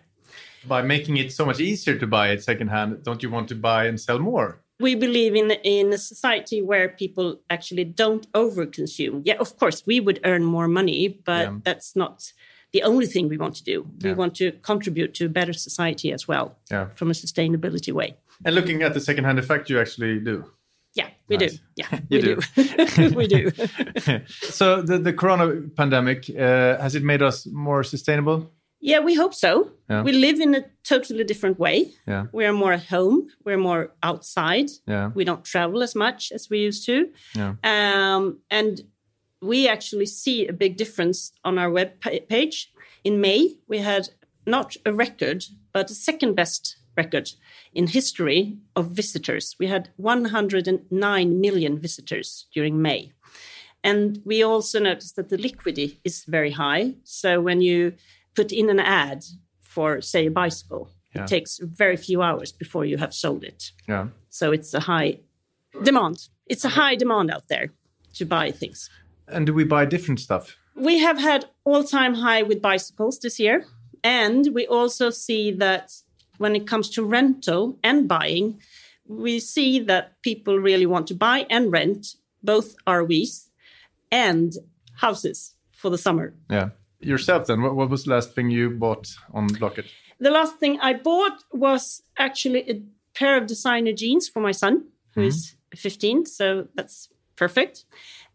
By 0.67 0.81
making 0.83 1.19
it 1.19 1.31
so 1.33 1.45
much 1.45 1.61
easier 1.61 1.99
to 1.99 2.07
buy 2.07 2.31
it 2.33 2.43
secondhand, 2.43 3.03
don't 3.05 3.23
you 3.23 3.31
want 3.31 3.49
to 3.49 3.55
buy 3.55 3.87
and 3.87 4.01
sell 4.01 4.19
more? 4.19 4.61
We 4.87 4.95
believe 5.07 5.35
in 5.41 5.51
in 5.77 5.93
a 5.93 5.99
society 5.99 6.59
where 6.71 6.89
people 7.03 7.29
actually 7.49 7.85
don't 8.03 8.25
overconsume. 8.33 9.17
Yeah, 9.29 9.39
of 9.45 9.51
course, 9.61 9.79
we 9.91 9.97
would 10.07 10.19
earn 10.31 10.45
more 10.45 10.69
money, 10.69 11.01
but 11.31 11.45
Yeah. 11.47 11.59
that's 11.69 11.91
not 12.03 12.33
the 12.73 12.83
only 12.91 13.07
thing 13.07 13.29
we 13.31 13.39
want 13.45 13.55
to 13.61 13.65
do. 13.73 13.77
We 14.03 14.09
Yeah. 14.11 14.17
want 14.23 14.35
to 14.37 14.47
contribute 14.71 15.11
to 15.19 15.25
a 15.25 15.29
better 15.39 15.53
society 15.69 16.13
as 16.13 16.23
well 16.29 16.47
Yeah. 16.71 16.87
from 16.99 17.09
a 17.11 17.15
sustainability 17.15 17.93
way. 17.93 18.09
And 18.45 18.55
looking 18.55 18.83
at 18.87 18.93
the 18.95 19.01
secondhand 19.01 19.39
effect, 19.39 19.71
you 19.71 19.81
actually 19.81 20.21
do. 20.21 20.37
Yeah, 20.99 21.09
we 21.29 21.37
Nice. 21.37 21.53
do. 21.59 21.59
Yeah, 21.81 22.01
You 22.11 22.19
we 22.19 22.23
do. 22.27 22.35
do. 22.97 23.17
we 23.19 23.27
do. 23.27 23.41
so 24.59 24.83
the, 24.89 24.99
the 24.99 25.13
corona 25.13 25.47
pandemic 25.77 26.21
uh, 26.31 26.79
has 26.85 26.95
it 26.95 27.03
made 27.03 27.23
us 27.29 27.47
more 27.47 27.83
sustainable? 27.85 28.39
Yeah, 28.85 29.01
we 29.01 29.15
hope 29.15 29.33
so. 29.33 29.71
Yeah. 29.89 30.03
We 30.03 30.13
live 30.13 30.41
in 30.41 30.55
a 30.55 30.67
totally 30.83 31.25
different 31.25 31.59
way. 31.59 31.93
Yeah. 32.07 32.27
We 32.33 32.45
are 32.45 32.53
more 32.53 32.75
at 32.75 32.85
home. 32.85 33.29
We're 33.43 33.57
more 33.57 33.95
outside. 34.03 34.69
Yeah. 34.87 35.11
We 35.15 35.25
don't 35.25 35.43
travel 35.43 35.83
as 35.83 35.95
much 35.95 36.31
as 36.33 36.51
we 36.51 36.59
used 36.59 36.85
to. 36.85 37.09
Yeah. 37.35 37.55
Um, 37.65 38.41
and 38.51 38.83
we 39.41 39.69
actually 39.69 40.05
see 40.05 40.47
a 40.47 40.53
big 40.53 40.77
difference 40.77 41.33
on 41.45 41.59
our 41.59 41.71
web 41.71 41.99
page. 42.29 42.75
In 43.05 43.23
May, 43.23 43.57
we 43.69 43.79
had 43.79 44.11
not 44.47 44.77
a 44.85 44.93
record, 44.93 45.47
but 45.73 45.91
a 45.91 45.95
second 45.95 46.35
best 46.35 46.77
record 46.95 47.31
in 47.73 47.87
history 47.87 48.59
of 48.77 48.91
visitors. 48.91 49.57
We 49.59 49.69
had 49.69 49.89
109 49.97 51.41
million 51.41 51.79
visitors 51.79 52.49
during 52.53 52.83
May. 52.83 53.13
And 53.83 54.21
we 54.27 54.43
also 54.43 54.79
noticed 54.79 55.17
that 55.17 55.31
the 55.31 55.41
liquidity 55.41 56.01
is 56.05 56.25
very 56.25 56.51
high. 56.51 56.97
So 57.05 57.41
when 57.41 57.63
you 57.63 57.95
put 58.35 58.53
in 58.53 58.71
an 58.71 58.81
ad 58.81 59.25
for, 59.61 60.01
say, 60.01 60.27
a 60.27 60.31
bicycle, 60.31 60.89
Yeah. 61.15 61.23
it 61.23 61.29
takes 61.29 61.59
very 61.63 61.97
few 61.97 62.23
hours 62.23 62.53
before 62.53 62.85
you 62.85 62.97
have 62.99 63.13
sold 63.15 63.45
it. 63.45 63.73
Yeah. 63.89 64.09
So 64.31 64.53
it's 64.53 64.75
a 64.75 64.81
high 64.81 65.21
demand. 65.83 66.29
It's 66.47 66.65
a 66.65 66.69
high 66.71 66.97
demand 66.97 67.31
out 67.31 67.49
there 67.49 67.73
to 68.15 68.25
buy 68.25 68.51
things. 68.53 68.91
And 69.29 69.47
do 69.47 69.55
we 69.55 69.65
buy 69.65 69.85
different 69.87 70.21
stuff? 70.21 70.57
We 70.77 70.99
have 70.99 71.19
had 71.19 71.47
all 71.65 71.85
time 71.85 72.15
high 72.15 72.43
with 72.43 72.61
bicycles 72.61 73.19
this 73.21 73.39
year. 73.39 73.65
And 74.03 74.49
we 74.55 74.67
also 74.67 75.11
see 75.11 75.51
that 75.53 75.93
when 76.39 76.55
it 76.57 76.67
comes 76.67 76.91
to 76.91 77.05
rental 77.05 77.79
and 77.83 78.07
buying, 78.09 78.61
we 79.07 79.41
see 79.41 79.79
that 79.81 80.21
people 80.23 80.59
really 80.59 80.87
want 80.87 81.07
to 81.09 81.15
buy 81.15 81.47
and 81.49 81.73
rent 81.73 82.17
both 82.43 82.75
RVs 82.87 83.49
and 84.11 84.53
houses 84.97 85.55
for 85.71 85.91
the 85.91 85.99
summer. 85.99 86.35
Yeah. 86.51 86.71
Yourself 87.05 87.47
then, 87.47 87.63
what, 87.63 87.75
what 87.75 87.91
was 87.91 88.05
the 88.05 88.11
last 88.11 88.35
thing 88.35 88.51
you 88.51 88.71
bought 88.71 89.15
on 89.33 89.47
Blocket? 89.47 89.87
The 90.21 90.31
last 90.31 90.57
thing 90.57 90.79
I 90.81 90.95
bought 90.95 91.45
was 91.53 92.03
actually 92.19 92.71
a 92.71 92.83
pair 93.15 93.37
of 93.37 93.47
designer 93.47 93.93
jeans 93.93 94.29
for 94.29 94.41
my 94.41 94.53
son, 94.53 94.85
who 95.15 95.23
is 95.23 95.57
mm-hmm. 95.73 95.77
15. 95.77 96.27
So 96.27 96.69
that's 96.75 97.09
perfect. 97.37 97.85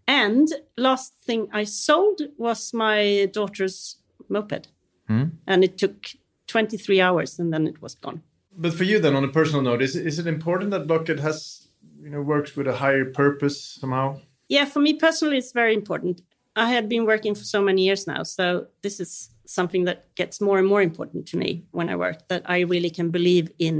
And 0.08 0.48
last 0.78 1.14
thing 1.26 1.48
I 1.52 1.64
sold 1.66 2.22
was 2.38 2.74
my 2.74 3.30
daughter's 3.32 3.98
moped. 4.28 4.68
Hmm? 5.08 5.26
And 5.48 5.64
it 5.64 5.78
took 5.78 6.08
23 6.48 7.02
hours 7.02 7.40
and 7.40 7.54
then 7.54 7.68
it 7.68 7.82
was 7.82 7.96
gone. 7.96 8.24
But 8.58 8.74
for 8.74 8.84
you 8.84 9.00
then, 9.00 9.16
on 9.16 9.24
a 9.24 9.30
personal 9.30 9.62
note, 9.62 9.82
is, 9.82 9.96
is 9.96 10.20
it 10.20 10.28
important 10.28 10.72
that 10.72 10.88
Blocket 10.88 11.20
has, 11.20 11.68
you 12.02 12.10
know, 12.10 12.22
works 12.22 12.56
with 12.56 12.68
a 12.68 12.76
higher 12.76 13.06
purpose 13.06 13.64
somehow? 13.64 14.20
Yeah, 14.50 14.66
for 14.66 14.80
me 14.80 14.96
personally, 14.96 15.38
it's 15.38 15.52
very 15.52 15.74
important. 15.74 16.22
I 16.60 16.68
had 16.76 16.86
been 16.90 17.06
working 17.06 17.36
for 17.36 17.46
so 17.56 17.62
many 17.62 17.82
years 17.88 18.06
now. 18.08 18.24
So 18.24 18.68
this 18.82 19.00
is 19.00 19.30
something 19.46 19.86
that 19.86 20.00
gets 20.16 20.40
more 20.42 20.58
and 20.62 20.68
more 20.68 20.82
important 20.82 21.22
to 21.32 21.38
me 21.38 21.50
when 21.72 21.88
I 21.90 21.96
work, 21.96 22.18
that 22.28 22.44
I 22.56 22.60
really 22.74 22.90
can 22.90 23.10
believe 23.12 23.48
in 23.60 23.76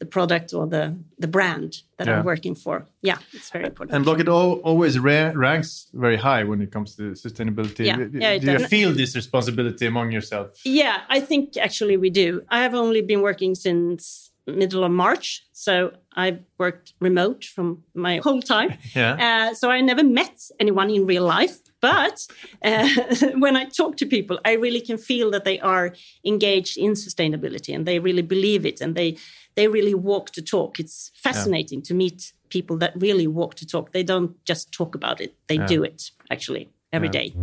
the 0.00 0.06
product 0.06 0.54
or 0.54 0.64
the, 0.76 0.84
the 1.18 1.26
brand 1.36 1.70
that 1.96 2.06
Yeah. 2.06 2.18
I'm 2.20 2.24
working 2.24 2.54
for. 2.54 2.86
Yeah, 3.02 3.18
it's 3.36 3.50
very 3.50 3.66
important. 3.66 3.96
And 3.96 4.04
Blocket 4.04 4.28
al- 4.28 4.60
always 4.70 4.94
ra- 4.98 5.32
ranks 5.48 5.88
very 5.92 6.16
high 6.16 6.42
when 6.44 6.60
it 6.62 6.70
comes 6.70 6.94
to 6.96 7.02
sustainability. 7.26 7.84
Yeah, 7.86 7.96
Do- 7.96 8.18
yeah, 8.24 8.38
do 8.38 8.52
you 8.52 8.60
feel 8.74 8.90
this 8.92 9.16
responsibility 9.16 9.86
among 9.86 10.12
yourself? 10.12 10.46
Yeah, 10.64 10.96
I 11.16 11.18
think 11.28 11.56
actually 11.56 11.96
we 11.96 12.10
do. 12.10 12.28
I 12.48 12.58
have 12.62 12.74
only 12.74 13.02
been 13.02 13.22
working 13.22 13.56
since 13.56 14.30
middle 14.48 14.84
of 14.84 14.90
March, 14.90 15.44
so 15.52 15.92
I've 16.16 16.40
worked 16.58 16.94
remote 17.00 17.44
from 17.44 17.82
my 17.94 18.20
whole 18.22 18.42
time. 18.42 18.70
Yeah. 18.94 19.16
Uh, 19.50 19.54
so 19.54 19.70
I 19.70 19.80
never 19.80 20.02
met 20.04 20.40
anyone 20.60 20.90
in 20.90 21.06
real 21.06 21.24
life, 21.24 21.58
but 21.80 22.26
uh, 22.64 22.88
when 23.38 23.56
I 23.56 23.64
talk 23.66 23.96
to 23.98 24.06
people, 24.06 24.38
I 24.44 24.52
really 24.52 24.80
can 24.80 24.98
feel 24.98 25.30
that 25.30 25.44
they 25.44 25.60
are 25.60 25.94
engaged 26.24 26.76
in 26.78 26.92
sustainability 26.94 27.74
and 27.74 27.86
they 27.86 27.98
really 27.98 28.22
believe 28.22 28.66
it 28.66 28.80
and 28.80 28.94
they 28.94 29.16
they 29.54 29.68
really 29.68 29.94
walk 29.94 30.32
the 30.32 30.42
talk. 30.42 30.78
It's 30.80 31.10
fascinating 31.14 31.82
to 31.82 31.94
meet 31.94 32.32
people 32.48 32.78
that 32.78 32.92
really 32.96 33.26
walk 33.26 33.56
the 33.56 33.66
talk. 33.66 33.92
They 33.92 34.04
don't 34.04 34.32
just 34.44 34.72
talk 34.72 34.94
about 34.94 35.20
it; 35.20 35.34
they 35.48 35.58
do 35.58 35.84
it 35.84 36.10
actually 36.30 36.68
every 36.92 37.08
Yeah. 37.08 37.20
day. 37.20 37.34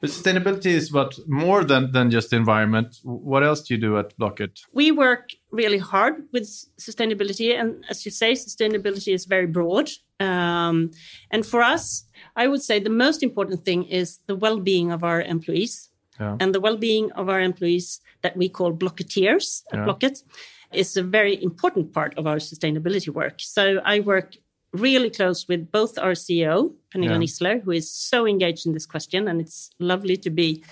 But 0.00 0.10
sustainability 0.10 0.66
is 0.66 0.92
what 0.92 1.18
more 1.26 1.64
than, 1.64 1.90
than 1.92 2.10
just 2.10 2.30
the 2.30 2.36
environment. 2.36 2.98
What 3.02 3.42
else 3.42 3.62
do 3.62 3.74
you 3.74 3.80
do 3.80 3.96
at 3.98 4.16
Blocket? 4.18 4.60
we 4.72 4.90
work 4.92 5.30
really 5.50 5.78
hard 5.78 6.14
with 6.32 6.44
sustainability 6.78 7.58
and 7.58 7.84
as 7.88 8.04
you 8.04 8.10
say 8.10 8.32
sustainability 8.32 9.14
is 9.14 9.24
very 9.24 9.46
broad 9.46 9.88
um, 10.20 10.90
and 11.30 11.46
for 11.46 11.62
us 11.62 12.04
i 12.36 12.46
would 12.46 12.62
say 12.62 12.78
the 12.78 12.90
most 12.90 13.22
important 13.22 13.64
thing 13.64 13.84
is 13.84 14.18
the 14.26 14.36
well-being 14.36 14.90
of 14.92 15.02
our 15.02 15.20
employees 15.22 15.88
Yeah. 16.20 16.36
and 16.40 16.54
the 16.54 16.60
well-being 16.60 17.06
of 17.12 17.28
our 17.28 17.40
employees 17.40 18.00
that 18.22 18.36
we 18.36 18.48
call 18.48 18.72
blocketeers 18.82 19.46
at 19.72 19.78
Yeah. 19.78 19.84
blocket 19.86 20.16
is 20.72 20.96
a 20.96 21.02
very 21.18 21.34
important 21.42 21.92
part 21.92 22.12
of 22.18 22.26
our 22.26 22.38
sustainability 22.50 23.08
work 23.20 23.36
so 23.56 23.62
i 23.94 24.00
work 24.00 24.28
really 24.72 25.10
close 25.10 25.46
with 25.48 25.70
both 25.72 25.98
our 25.98 26.12
ceo 26.14 26.72
pernilla 26.90 27.10
Yeah. 27.12 27.18
nissler 27.24 27.62
who 27.64 27.70
is 27.72 27.90
so 27.90 28.26
engaged 28.26 28.66
in 28.66 28.72
this 28.72 28.86
question 28.86 29.28
and 29.28 29.40
it's 29.40 29.70
lovely 29.78 30.16
to 30.16 30.30
be 30.30 30.62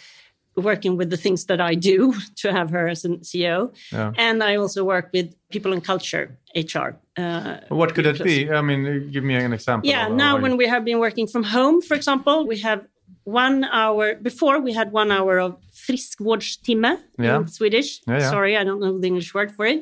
working 0.56 0.96
with 0.96 1.10
the 1.10 1.16
things 1.16 1.46
that 1.46 1.60
I 1.60 1.74
do 1.74 2.14
to 2.42 2.52
have 2.52 2.70
her 2.70 2.86
as 2.88 3.04
a 3.04 3.08
CEO. 3.08 3.72
Yeah. 3.92 4.12
And 4.16 4.40
I 4.50 4.54
also 4.56 4.84
work 4.84 5.10
with 5.12 5.34
people 5.50 5.72
and 5.72 5.82
culture, 5.82 6.38
HR. 6.54 6.90
Uh, 7.16 7.56
What 7.70 7.94
could 7.94 8.06
it 8.06 8.22
be? 8.22 8.48
I 8.48 8.60
mean, 8.62 9.10
give 9.10 9.24
me 9.24 9.34
an 9.34 9.52
example. 9.52 9.90
yeah, 9.90 10.06
now 10.06 10.38
when 10.40 10.56
we 10.56 10.68
have 10.68 10.84
been 10.84 11.00
working 11.00 11.26
from 11.26 11.42
home, 11.42 11.82
for 11.82 11.96
example, 11.96 12.46
we 12.46 12.58
have 12.60 12.80
one 13.24 13.64
hour, 13.64 14.14
before 14.22 14.60
we 14.60 14.72
had 14.74 14.92
one 14.92 15.10
hour 15.10 15.40
of 15.40 15.56
friskvårdstimme 15.72 16.98
Yeah. 17.18 17.38
in 17.40 17.48
Swedish. 17.48 18.00
Yeah, 18.06 18.18
yeah. 18.20 18.30
Sorry, 18.30 18.56
I 18.56 18.62
don't 18.64 18.80
know 18.80 18.98
the 19.00 19.06
English 19.08 19.34
word 19.34 19.50
for 19.50 19.66
it. 19.66 19.80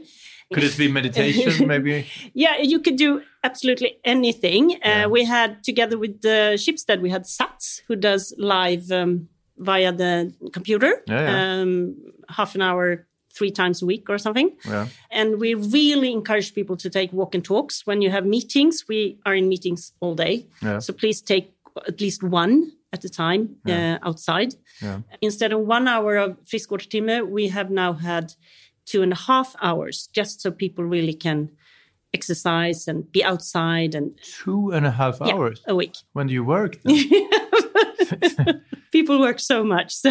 Could 0.54 0.64
it 0.64 0.76
be 0.78 0.88
meditation, 1.00 1.66
maybe? 1.66 2.06
yeah, 2.35 2.59
you 2.59 2.78
could 2.80 2.97
do 2.97 3.23
absolutely 3.44 3.99
anything. 4.04 4.71
Yeah. 4.71 5.04
Uh, 5.06 5.09
we 5.09 5.25
had 5.25 5.62
together 5.64 5.99
with 5.99 6.21
the 6.23 6.54
Schibsted, 6.56 7.00
we 7.00 7.11
had 7.11 7.25
Sats 7.25 7.82
who 7.88 7.97
does 7.97 8.32
live 8.38 8.90
um, 8.92 9.28
via 9.59 9.92
the 9.92 10.32
computer, 10.52 11.02
Yeah, 11.06 11.21
yeah. 11.23 11.61
Um, 11.62 11.94
half 12.28 12.54
an 12.54 12.62
hour, 12.62 13.06
three 13.35 13.50
times 13.50 13.82
a 13.82 13.87
week 13.87 14.11
or 14.11 14.18
something. 14.18 14.50
Yeah. 14.68 14.88
And 15.11 15.38
we 15.40 15.54
really 15.54 16.12
encourage 16.12 16.54
people 16.54 16.76
to 16.76 16.90
take 16.90 17.12
walk 17.12 17.35
and 17.35 17.42
talks. 17.44 17.87
When 17.87 18.02
you 18.02 18.11
have 18.11 18.26
meetings, 18.26 18.85
we 18.88 19.18
are 19.25 19.35
in 19.35 19.49
meetings 19.49 19.92
all 20.00 20.14
day. 20.14 20.47
So 20.80 20.92
please 20.92 21.21
take 21.23 21.50
at 21.88 22.00
least 22.00 22.23
one 22.23 22.73
at 22.92 23.04
a 23.04 23.09
time 23.09 23.56
Yeah. 23.64 23.99
uh, 24.02 24.09
outside. 24.09 24.54
Yeah. 24.82 24.99
Instead 25.23 25.52
of 25.52 25.61
one 25.61 25.88
hour 25.88 26.16
of 26.18 26.37
friskvårdstimme, 26.44 27.26
we 27.30 27.49
have 27.49 27.71
now 27.71 27.94
had 27.94 28.35
two 28.86 29.02
and 29.02 29.12
a 29.12 29.16
half 29.16 29.54
hours 29.60 30.08
just 30.12 30.40
so 30.40 30.50
people 30.50 30.84
really 30.84 31.14
can 31.14 31.50
exercise 32.14 32.88
and 32.88 33.10
be 33.10 33.24
outside 33.24 33.94
and 33.94 34.18
Two 34.22 34.70
and 34.70 34.84
a 34.86 34.90
half 34.90 35.18
yeah, 35.20 35.32
hours. 35.32 35.62
a 35.66 35.74
week. 35.74 35.96
When 36.12 36.26
do 36.26 36.34
you 36.34 36.44
work? 36.44 36.78
People 38.92 39.18
work 39.20 39.40
so 39.40 39.64
much. 39.64 39.90
So, 40.02 40.11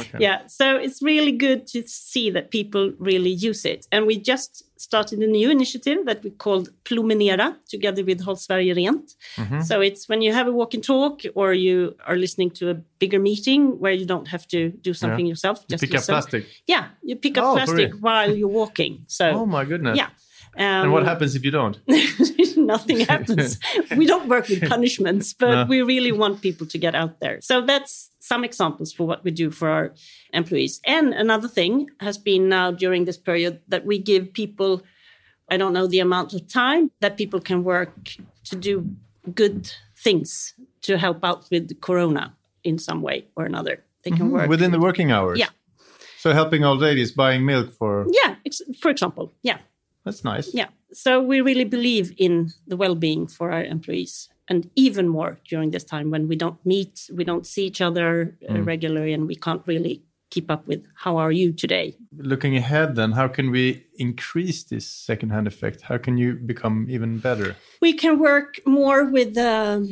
Okay. 0.00 0.18
yeah, 0.20 0.46
so 0.46 0.76
it's 0.76 1.00
really 1.02 1.32
good 1.32 1.66
to 1.68 1.82
see 1.86 2.30
that 2.30 2.50
people 2.50 2.92
really 2.98 3.30
use 3.30 3.64
it. 3.64 3.86
And 3.92 4.06
we 4.06 4.16
just 4.18 4.62
started 4.76 5.18
a 5.20 5.26
new 5.26 5.50
initiative 5.50 5.98
that 6.04 6.22
we 6.22 6.30
called 6.30 6.68
Plomenera 6.84 7.56
together 7.68 8.04
with 8.04 8.20
Håll 8.20 8.36
Sverige 8.36 8.76
Rent. 8.76 9.14
Mm-hmm. 9.36 9.60
So 9.62 9.80
it's 9.80 10.08
when 10.08 10.20
you 10.20 10.32
have 10.34 10.46
a 10.46 10.52
walk 10.52 10.74
and 10.74 10.84
talk 10.84 11.22
or 11.34 11.54
you 11.54 11.94
are 12.06 12.16
listening 12.16 12.50
to 12.58 12.70
a 12.70 12.74
bigger 12.98 13.18
meeting 13.18 13.78
where 13.80 13.92
you 13.92 14.04
don't 14.06 14.28
have 14.28 14.46
to 14.48 14.70
do 14.82 14.92
something 14.92 15.26
yourself. 15.26 15.56
You 15.68 15.76
Just 15.76 15.84
pick 15.84 15.94
up 15.94 16.04
plastic. 16.04 16.44
Yeah, 16.66 16.88
you 17.02 17.16
pick 17.16 17.38
up 17.38 17.44
Oh, 17.44 17.54
plastic 17.54 17.92
while 18.00 18.34
you're 18.36 18.48
walking. 18.62 19.04
So 19.06 19.24
Oh 19.40 19.46
my 19.46 19.64
goodness. 19.64 19.96
yeah. 19.96 20.10
Um, 20.56 20.82
And 20.84 20.92
what 20.92 21.04
happens 21.04 21.34
if 21.34 21.44
you 21.44 21.50
don't? 21.50 21.78
nothing 22.56 23.00
happens. 23.14 23.58
we 23.96 24.06
don't 24.06 24.28
work 24.28 24.48
with 24.48 24.68
punishments, 24.74 25.34
but 25.34 25.50
No. 25.54 25.64
we 25.68 25.82
really 25.82 26.12
want 26.12 26.40
people 26.40 26.66
to 26.66 26.78
get 26.78 26.94
out 26.94 27.20
there. 27.20 27.40
So 27.40 27.60
that's 27.60 28.10
some 28.20 28.44
examples 28.44 28.92
for 28.92 29.06
what 29.06 29.22
we 29.24 29.30
do 29.30 29.50
for 29.50 29.68
our 29.68 29.92
employees. 30.32 30.80
And 30.86 31.12
another 31.14 31.48
thing 31.48 31.90
has 32.00 32.16
been 32.18 32.48
now 32.48 32.70
during 32.72 33.04
this 33.06 33.18
period 33.18 33.60
that 33.68 33.84
we 33.84 33.98
give 33.98 34.32
people, 34.32 34.82
I 35.52 35.56
don't 35.58 35.72
know 35.72 35.86
the 35.86 36.00
amount 36.00 36.32
of 36.34 36.40
time 36.48 36.90
that 37.00 37.16
people 37.16 37.40
can 37.40 37.64
work 37.64 37.92
to 38.50 38.56
do 38.56 38.86
good 39.34 39.70
things 40.04 40.54
to 40.82 40.96
help 40.98 41.24
out 41.24 41.44
with 41.50 41.68
the 41.68 41.74
Corona 41.74 42.34
in 42.62 42.78
some 42.78 43.02
way 43.02 43.26
or 43.36 43.44
another. 43.44 43.82
They 44.04 44.10
can 44.10 44.30
work 44.30 44.42
Mm-hmm. 44.42 44.50
Within 44.50 44.70
the 44.70 44.78
working 44.80 45.10
hours? 45.12 45.38
Yeah. 45.38 45.48
So 46.18 46.32
helping 46.32 46.64
old 46.64 46.80
ladies 46.80 47.12
buying 47.12 47.44
milk 47.44 47.72
for... 47.78 48.06
Yeah, 48.10 48.36
ex- 48.46 48.62
for 48.80 48.90
example. 48.90 49.32
Yeah. 49.42 49.58
That's 50.04 50.24
nice. 50.24 50.52
Yeah. 50.52 50.68
So 50.92 51.20
we 51.20 51.40
really 51.40 51.64
believe 51.64 52.12
in 52.18 52.50
the 52.66 52.76
well-being 52.76 53.26
for 53.26 53.50
our 53.50 53.64
employees, 53.64 54.28
and 54.48 54.70
even 54.76 55.08
more 55.08 55.38
during 55.48 55.70
this 55.70 55.84
time 55.84 56.10
when 56.10 56.28
we 56.28 56.36
don't 56.36 56.64
meet, 56.64 57.10
we 57.12 57.24
don't 57.24 57.46
see 57.46 57.66
each 57.66 57.80
other 57.80 58.36
uh, 58.48 58.60
regularly, 58.62 59.12
and 59.12 59.26
we 59.26 59.34
can't 59.34 59.62
really 59.66 60.02
keep 60.30 60.50
up 60.50 60.66
with 60.66 60.84
how 60.96 61.16
are 61.16 61.32
you 61.32 61.52
today. 61.52 61.96
Looking 62.16 62.56
ahead 62.56 62.96
then, 62.96 63.12
how 63.12 63.28
can 63.28 63.50
we 63.50 63.86
increase 63.98 64.64
this 64.64 64.86
second-hand 64.86 65.46
effect? 65.46 65.82
How 65.82 65.98
can 65.98 66.18
you 66.18 66.34
become 66.34 66.86
even 66.90 67.18
better? 67.18 67.56
We 67.80 67.92
can 67.94 68.18
work 68.18 68.60
more 68.66 69.04
with. 69.04 69.38
Um, 69.38 69.88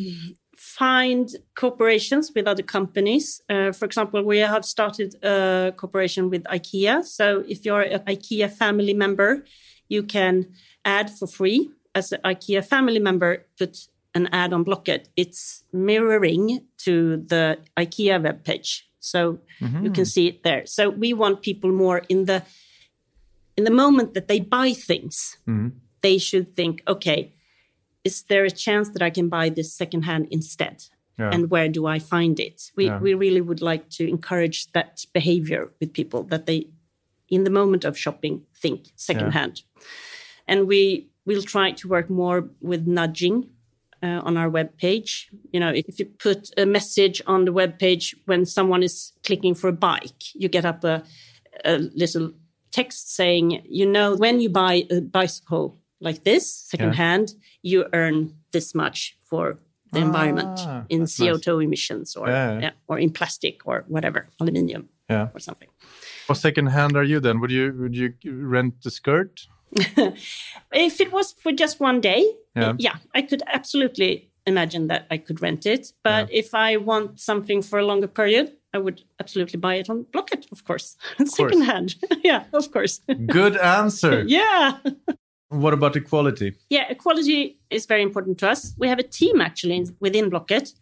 Find 0.79 1.29
cooperations 1.55 2.35
with 2.35 2.47
other 2.47 2.63
companies. 2.63 3.43
Uh, 3.49 3.73
for 3.73 3.85
example, 3.85 4.23
we 4.23 4.39
have 4.39 4.65
started 4.65 5.15
a 5.23 5.73
cooperation 5.77 6.31
with 6.31 6.45
IKEA. 6.45 7.05
So, 7.05 7.45
if 7.49 7.65
you're 7.65 7.83
an 7.83 8.01
IKEA 8.01 8.51
family 8.51 8.95
member, 8.95 9.45
you 9.89 10.03
can 10.03 10.47
add 10.85 11.11
for 11.11 11.27
free 11.27 11.71
as 11.95 12.13
an 12.13 12.21
IKEA 12.25 12.65
family 12.65 12.99
member. 12.99 13.45
Put 13.59 13.89
an 14.15 14.29
ad 14.33 14.53
on 14.53 14.63
Blocket. 14.65 15.09
It's 15.17 15.65
mirroring 15.73 16.67
to 16.85 17.19
the 17.19 17.59
IKEA 17.77 18.21
webpage, 18.21 18.83
so 19.01 19.39
you 19.83 19.91
can 19.91 20.05
see 20.05 20.29
it 20.29 20.43
there. 20.43 20.67
So 20.67 20.91
we 20.91 21.13
want 21.13 21.43
people 21.43 21.71
more 21.73 22.03
in 22.09 22.25
the 22.25 22.43
in 23.57 23.65
the 23.65 23.71
moment 23.71 24.15
that 24.15 24.29
they 24.29 24.41
buy 24.41 24.73
things. 24.73 25.37
They 26.01 26.19
should 26.19 26.55
think, 26.57 26.83
okay, 26.89 27.33
is 28.05 28.23
there 28.25 28.45
a 28.45 28.51
chance 28.51 28.91
that 28.91 29.03
I 29.03 29.11
can 29.11 29.29
buy 29.29 29.49
this 29.49 29.73
secondhand 29.73 30.29
instead? 30.31 30.85
Yeah. 31.19 31.31
And 31.33 31.51
where 31.51 31.69
do 31.69 31.87
I 31.87 31.99
find 31.99 32.41
it? 32.41 32.73
We 32.77 32.87
Yeah. 32.87 32.99
we 32.99 33.15
really 33.15 33.41
would 33.41 33.63
like 33.63 33.89
to 33.91 34.09
encourage 34.09 34.73
that 34.73 35.05
behavior 35.13 35.73
with 35.81 35.93
people 35.93 36.23
that 36.25 36.47
they, 36.47 36.69
in 37.29 37.45
the 37.45 37.51
moment 37.51 37.85
of 37.85 37.99
shopping, 37.99 38.43
think 38.63 38.93
secondhand. 38.97 39.63
And 40.49 40.67
we 40.67 41.09
will 41.25 41.43
try 41.43 41.71
to 41.73 41.89
work 41.89 42.11
more 42.11 42.51
with 42.61 42.87
nudging 42.87 43.51
uh, 44.03 44.21
on 44.25 44.37
our 44.37 44.51
web 44.51 44.77
page. 44.79 45.31
You 45.53 45.61
know, 45.61 45.71
if 45.71 45.99
you 45.99 46.07
put 46.07 46.51
a 46.57 46.67
message 46.67 47.23
on 47.27 47.45
the 47.45 47.53
web 47.53 47.79
page 47.79 48.17
when 48.27 48.45
someone 48.47 48.83
is 48.83 49.13
clicking 49.23 49.55
for 49.55 49.69
a 49.69 49.73
bike, 49.73 50.35
you 50.35 50.49
get 50.49 50.65
up 50.65 50.83
a, 50.85 51.05
a 51.65 51.79
little 51.95 52.33
text 52.73 53.15
saying, 53.15 53.63
you 53.69 53.87
know, 53.87 54.17
when 54.17 54.41
you 54.41 54.49
buy 54.49 54.87
a 54.91 55.01
bicycle 55.01 55.79
like 56.03 56.23
this 56.25 56.45
secondhand, 56.71 57.35
you 57.63 57.85
earn 57.93 58.35
this 58.53 58.75
much 58.75 59.17
for 59.31 59.59
the 59.93 60.01
environment 60.01 60.59
Ah, 60.67 60.85
in. 60.89 61.03
CO2 61.07 61.63
emissions 61.65 62.17
or 62.17 62.29
Yeah. 62.29 62.61
yeah, 62.61 62.71
or 62.89 62.99
in 62.99 63.11
plastic 63.13 63.61
or 63.67 63.85
whatever, 63.89 64.27
aluminium 64.41 64.89
Yeah. 65.11 65.29
or 65.35 65.41
something. 65.41 65.69
What 66.29 66.39
second-hand 66.39 66.97
are 66.97 67.05
you 67.07 67.21
then? 67.21 67.41
Would 67.41 67.51
you 67.53 67.73
would 67.81 67.97
you 67.97 68.13
rent 68.25 68.75
the 68.83 68.91
skirt? 68.91 69.49
If 70.73 71.01
it 71.01 71.13
was 71.13 71.33
for 71.43 71.53
just 71.53 71.81
one 71.81 72.01
day, 72.01 72.25
Yeah. 72.57 72.75
yeah, 72.79 72.97
I 73.19 73.23
could 73.23 73.43
absolutely 73.47 74.31
imagine 74.47 74.89
that 74.89 75.07
I 75.15 75.19
could 75.19 75.41
rent 75.43 75.67
it. 75.67 75.93
But 76.05 76.29
if 76.31 76.55
I 76.55 76.77
want 76.77 77.21
something 77.21 77.63
for 77.63 77.79
a 77.79 77.85
longer 77.87 78.09
period, 78.09 78.47
I 78.75 78.79
would 78.79 79.03
absolutely 79.21 79.59
buy 79.61 79.75
it 79.81 79.89
on 79.91 80.07
Blocket, 80.13 80.47
of 80.53 80.65
course, 80.65 80.97
secondhand. 81.25 81.95
yeah, 82.25 82.45
of 82.53 82.71
course. 82.73 83.01
Good 83.27 83.57
answer. 83.57 84.25
yeah. 84.27 84.79
What 85.53 85.75
about 85.75 85.97
equality? 85.97 86.55
Yeah, 86.71 86.87
equality 86.89 87.59
is 87.69 87.85
very 87.85 88.03
important 88.03 88.39
to 88.39 88.49
us. 88.49 88.75
We 88.79 88.89
have 88.89 88.99
a 88.99 89.03
team 89.03 89.41
actually 89.41 89.87
within 90.01 90.31
Blocket 90.31 90.73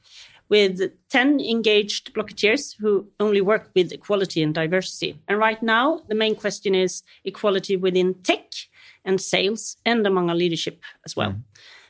with 0.49 0.81
10 1.09 1.41
engaged 1.41 2.15
Blocketeers 2.15 2.77
who 2.79 3.09
only 3.19 3.41
work 3.41 3.71
with 3.75 3.93
equality 3.93 4.43
and 4.43 4.55
diversity. 4.55 5.19
And 5.27 5.39
right 5.39 5.61
now, 5.61 6.03
the 6.09 6.15
main 6.15 6.37
question 6.37 6.75
is 6.75 7.03
equality 7.25 7.77
within 7.77 8.15
tech 8.23 8.45
and 9.05 9.21
sales 9.21 9.77
and 9.85 10.07
among 10.07 10.31
our 10.31 10.37
leadership 10.37 10.81
as 11.05 11.17
well. 11.17 11.31
Mm-hmm. 11.31 11.41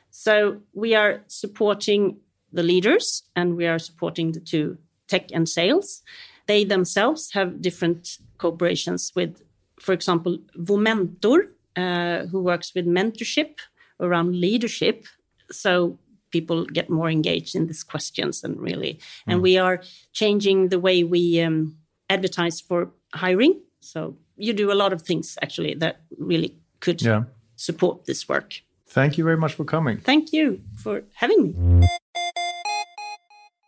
So 0.09 0.61
we 0.73 0.95
are 0.95 1.21
supporting 1.27 2.17
the 2.51 2.63
leaders 2.63 3.23
and 3.35 3.55
we 3.55 3.67
are 3.67 3.79
supporting 3.79 4.31
the 4.31 4.39
two 4.39 4.77
tech 5.07 5.31
and 5.31 5.47
sales. 5.47 6.01
They 6.47 6.63
themselves 6.63 7.31
have 7.33 7.61
different 7.61 8.17
cooperations 8.37 9.15
with, 9.15 9.41
for 9.79 9.93
example, 9.93 10.39
Womentor, 10.57 11.47
uh, 11.75 12.25
who 12.27 12.41
works 12.41 12.73
with 12.75 12.85
mentorship 12.85 13.57
around 13.99 14.35
leadership. 14.39 15.05
So 15.51 15.97
people 16.31 16.65
get 16.65 16.89
more 16.89 17.09
engaged 17.09 17.55
in 17.55 17.67
these 17.67 17.83
questions 17.83 18.43
and 18.43 18.59
really, 18.59 18.99
and 19.27 19.41
we 19.41 19.57
are 19.57 19.81
changing 20.13 20.69
the 20.69 20.79
way 20.79 21.03
we 21.03 21.41
um, 21.41 21.75
advertise 22.09 22.61
for 22.61 22.89
hiring. 23.13 23.59
So 23.81 24.15
you 24.37 24.53
do 24.53 24.71
a 24.71 24.75
lot 24.83 24.93
of 24.93 25.01
things 25.01 25.37
actually 25.41 25.73
that 25.75 26.01
really 26.17 26.55
could 26.79 27.01
Yeah. 27.01 27.23
support 27.55 28.05
this 28.05 28.27
work. 28.29 28.61
Thank 28.87 29.17
you 29.17 29.23
very 29.23 29.37
much 29.37 29.53
for 29.53 29.65
coming. 29.65 29.97
Thank 29.97 30.33
you 30.33 30.59
for 30.83 31.03
having 31.13 31.43
me. 31.43 31.87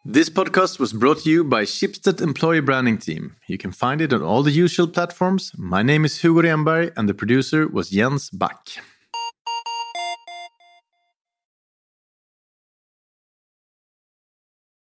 This 0.05 0.29
podcast 0.29 0.79
was 0.79 0.91
brought 0.91 1.19
to 1.19 1.29
you 1.29 1.45
by 1.45 1.63
Schibsted 1.63 2.19
Employee 2.19 2.59
Branding 2.59 2.97
Team. 2.97 3.37
You 3.47 3.57
can 3.57 3.71
find 3.71 4.01
it 4.01 4.11
on 4.11 4.21
all 4.21 4.43
the 4.43 4.51
usual 4.51 4.85
platforms. 4.85 5.53
My 5.57 5.81
name 5.81 6.03
is 6.03 6.19
Hugo 6.19 6.41
Renberg 6.41 6.91
and 6.97 7.07
the 7.07 7.13
producer 7.13 7.69
was 7.69 7.89
Jens 7.89 8.29
Back. 8.29 8.67